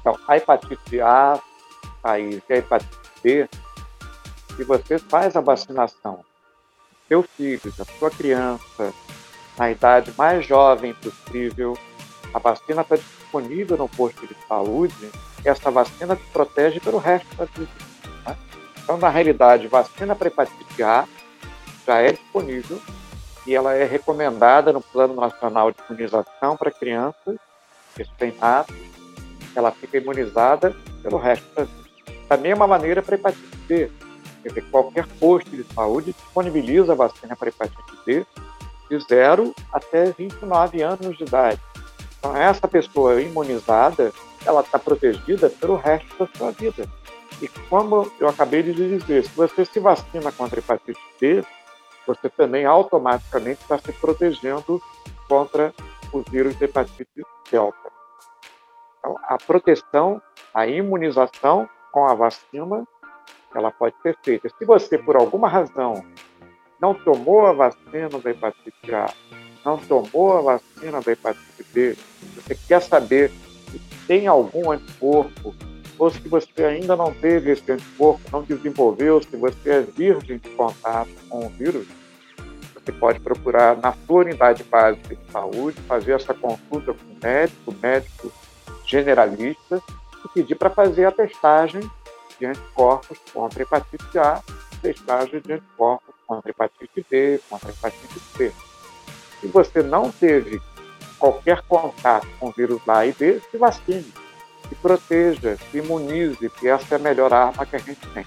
Então, 0.01 0.17
a 0.27 0.35
hepatite 0.35 0.99
A, 0.99 1.39
a 2.03 2.19
e 2.19 2.41
a 2.49 2.55
hepatite 2.55 2.99
B, 3.23 3.47
se 4.55 4.63
você 4.63 4.97
faz 4.97 5.35
a 5.35 5.41
vacinação 5.41 6.25
seu 7.07 7.23
filho, 7.23 7.73
da 7.77 7.83
sua 7.83 8.09
criança, 8.09 8.93
na 9.57 9.69
idade 9.69 10.13
mais 10.17 10.45
jovem 10.45 10.93
possível, 10.93 11.77
a 12.33 12.39
vacina 12.39 12.81
está 12.81 12.95
disponível 12.95 13.75
no 13.77 13.89
posto 13.89 14.25
de 14.25 14.33
saúde, 14.47 15.11
essa 15.43 15.69
vacina 15.69 16.15
te 16.15 16.23
protege 16.31 16.79
pelo 16.79 16.97
resto 16.97 17.35
da 17.35 17.43
vida. 17.45 17.69
Né? 18.25 18.37
Então, 18.81 18.97
na 18.97 19.09
realidade, 19.09 19.67
vacina 19.67 20.15
para 20.15 20.27
hepatite 20.29 20.81
A 20.83 21.05
já 21.85 21.97
é 21.97 22.13
disponível 22.13 22.79
e 23.45 23.53
ela 23.53 23.73
é 23.73 23.83
recomendada 23.83 24.71
no 24.71 24.81
Plano 24.81 25.15
Nacional 25.15 25.71
de 25.71 25.77
Imunização 25.89 26.55
para 26.55 26.71
crianças 26.71 27.37
recém-nascidas. 27.97 29.00
Ela 29.55 29.71
fica 29.71 29.97
imunizada 29.97 30.75
pelo 31.01 31.17
resto 31.17 31.45
da 31.55 31.63
vida. 31.63 31.81
Da 32.29 32.37
mesma 32.37 32.67
maneira 32.67 33.01
para 33.01 33.15
hepatite 33.15 33.57
B. 33.67 33.91
Quer 34.41 34.49
dizer, 34.49 34.65
qualquer 34.71 35.07
posto 35.19 35.49
de 35.49 35.63
saúde 35.73 36.13
disponibiliza 36.13 36.93
a 36.93 36.95
vacina 36.95 37.35
para 37.35 37.49
hepatite 37.49 37.97
B 38.05 38.25
de 38.89 38.99
0 39.07 39.53
até 39.71 40.11
29 40.11 40.81
anos 40.81 41.17
de 41.17 41.23
idade. 41.23 41.61
Então, 42.19 42.35
essa 42.35 42.67
pessoa 42.67 43.21
imunizada, 43.21 44.11
ela 44.45 44.61
está 44.61 44.77
protegida 44.77 45.49
pelo 45.49 45.75
resto 45.75 46.07
da 46.19 46.27
sua 46.37 46.51
vida. 46.51 46.87
E 47.41 47.47
como 47.69 48.11
eu 48.19 48.27
acabei 48.27 48.61
de 48.61 48.73
dizer, 48.73 49.23
se 49.23 49.31
você 49.35 49.65
se 49.65 49.79
vacina 49.79 50.31
contra 50.31 50.59
hepatite 50.59 50.99
B, 51.19 51.43
você 52.05 52.29
também 52.29 52.65
automaticamente 52.65 53.61
está 53.61 53.77
se 53.77 53.91
protegendo 53.93 54.81
contra 55.27 55.73
o 56.11 56.21
vírus 56.29 56.55
de 56.57 56.65
hepatite 56.65 57.07
delta. 57.49 57.90
Então, 59.01 59.17
a 59.23 59.35
proteção, 59.35 60.21
a 60.53 60.67
imunização 60.67 61.67
com 61.91 62.05
a 62.07 62.13
vacina, 62.13 62.87
ela 63.53 63.71
pode 63.71 63.95
ser 64.03 64.15
feita. 64.23 64.47
Se 64.47 64.63
você, 64.63 64.97
por 64.97 65.15
alguma 65.15 65.49
razão, 65.49 66.05
não 66.79 66.93
tomou 66.93 67.47
a 67.47 67.51
vacina 67.51 68.09
da 68.09 68.29
hepatite 68.29 68.93
A, 68.93 69.11
não 69.65 69.77
tomou 69.77 70.37
a 70.37 70.41
vacina 70.53 71.01
da 71.01 71.11
hepatite 71.11 71.65
B, 71.73 71.97
você 72.35 72.55
quer 72.67 72.81
saber 72.81 73.31
se 73.71 73.79
tem 74.07 74.27
algum 74.27 74.71
anticorpo, 74.71 75.55
ou 75.97 76.09
se 76.09 76.27
você 76.27 76.63
ainda 76.63 76.95
não 76.95 77.13
teve 77.13 77.51
esse 77.51 77.71
anticorpo, 77.71 78.21
não 78.31 78.43
desenvolveu, 78.43 79.21
se 79.21 79.35
você 79.35 79.69
é 79.69 79.81
virgem 79.81 80.37
de 80.37 80.49
contato 80.51 81.09
com 81.27 81.45
o 81.45 81.49
vírus, 81.49 81.87
você 82.73 82.91
pode 82.91 83.19
procurar 83.19 83.77
na 83.77 83.93
sua 83.93 84.21
unidade 84.21 84.63
básica 84.63 85.15
de 85.15 85.31
saúde, 85.31 85.79
fazer 85.81 86.13
essa 86.13 86.33
consulta 86.33 86.93
com 86.93 87.13
o 87.13 87.17
médico, 87.21 87.75
médico 87.81 88.31
generalista, 88.91 89.81
e 90.25 90.27
pedir 90.29 90.55
para 90.55 90.69
fazer 90.69 91.05
a 91.05 91.11
testagem 91.11 91.89
de 92.37 92.45
anticorpos 92.45 93.17
contra 93.33 93.63
hepatite 93.63 94.19
A, 94.19 94.41
testagem 94.81 95.39
de 95.39 95.53
anticorpos 95.53 96.13
contra 96.27 96.51
hepatite 96.51 97.05
B, 97.09 97.39
contra 97.49 97.69
hepatite 97.69 98.19
C. 98.35 98.53
Se 99.39 99.47
você 99.47 99.81
não 99.81 100.11
teve 100.11 100.61
qualquer 101.17 101.61
contato 101.61 102.27
com 102.39 102.51
vírus 102.51 102.81
A 102.87 103.05
e 103.05 103.13
B, 103.13 103.41
se 103.49 103.57
vacine, 103.57 104.13
se 104.67 104.75
proteja, 104.75 105.57
se 105.57 105.77
imunize, 105.77 106.49
que 106.49 106.67
essa 106.67 106.95
é 106.95 106.97
a 106.97 106.99
melhor 106.99 107.33
arma 107.33 107.65
que 107.65 107.75
a 107.75 107.79
gente 107.79 108.05
tem. 108.13 108.25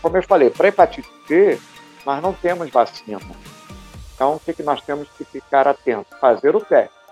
Como 0.00 0.16
eu 0.16 0.22
falei, 0.22 0.50
para 0.50 0.68
hepatite 0.68 1.08
C, 1.26 1.60
nós 2.06 2.22
não 2.22 2.32
temos 2.32 2.70
vacina. 2.70 3.20
Então, 4.14 4.36
o 4.36 4.40
que, 4.40 4.52
que 4.52 4.62
nós 4.62 4.80
temos 4.82 5.08
que 5.18 5.24
ficar 5.24 5.66
atentos? 5.66 6.16
Fazer 6.20 6.54
o 6.54 6.60
teste. 6.60 7.03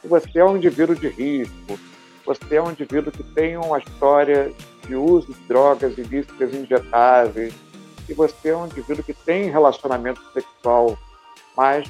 Se 0.00 0.08
você 0.08 0.38
é 0.38 0.44
um 0.44 0.56
indivíduo 0.56 0.96
de 0.96 1.08
risco, 1.08 1.78
você 2.24 2.56
é 2.56 2.62
um 2.62 2.70
indivíduo 2.70 3.12
que 3.12 3.22
tem 3.22 3.56
uma 3.56 3.78
história 3.78 4.52
de 4.86 4.94
uso 4.94 5.32
de 5.32 5.40
drogas 5.42 5.96
ilícitas 5.98 6.54
injetáveis, 6.54 7.54
se 8.06 8.14
você 8.14 8.48
é 8.48 8.56
um 8.56 8.66
indivíduo 8.66 9.04
que 9.04 9.14
tem 9.14 9.50
relacionamento 9.50 10.20
sexual 10.32 10.98
mais 11.56 11.88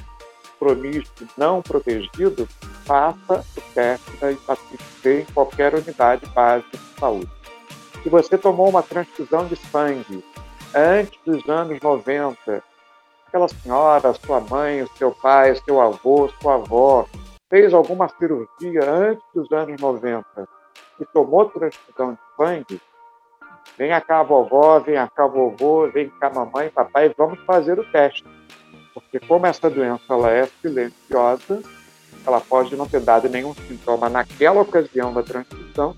promíscuo, 0.59 1.27
não 1.37 1.61
protegido, 1.61 2.47
faça 2.85 3.43
o 3.57 3.61
teste 3.73 4.11
da 4.17 4.31
hepatite 4.31 4.83
C 5.01 5.21
em 5.21 5.33
qualquer 5.33 5.73
unidade 5.73 6.25
básica 6.27 6.77
de 6.77 6.99
saúde. 6.99 7.31
Se 8.03 8.09
você 8.09 8.37
tomou 8.37 8.69
uma 8.69 8.83
transfusão 8.83 9.47
de 9.47 9.55
sangue 9.55 10.23
antes 10.75 11.19
dos 11.25 11.47
anos 11.49 11.79
90, 11.81 12.63
aquela 13.27 13.47
senhora, 13.47 14.13
sua 14.13 14.39
mãe, 14.41 14.85
seu 14.97 15.11
pai, 15.11 15.55
seu 15.65 15.81
avô, 15.81 16.29
sua 16.39 16.55
avó, 16.55 17.07
fez 17.51 17.73
alguma 17.73 18.07
cirurgia 18.07 18.89
antes 18.89 19.23
dos 19.35 19.51
anos 19.51 19.79
90 19.79 20.25
e 21.01 21.05
tomou 21.05 21.49
transfusão 21.49 22.13
de 22.13 22.19
sangue, 22.37 22.81
vem 23.77 23.91
cá 24.01 24.23
vovó, 24.23 24.79
vem 24.79 24.95
cá 25.13 25.27
vovô, 25.27 25.85
vem 25.89 26.09
cá 26.09 26.29
mamãe, 26.29 26.69
papai, 26.69 27.13
vamos 27.15 27.37
fazer 27.41 27.77
o 27.77 27.83
teste. 27.91 28.25
Porque 28.93 29.19
como 29.19 29.45
essa 29.45 29.69
doença 29.69 30.01
ela 30.09 30.31
é 30.31 30.45
silenciosa, 30.61 31.61
ela 32.25 32.39
pode 32.39 32.75
não 32.75 32.87
ter 32.87 33.01
dado 33.01 33.27
nenhum 33.27 33.53
sintoma 33.53 34.09
naquela 34.09 34.61
ocasião 34.61 35.13
da 35.13 35.21
transfusão 35.21 35.93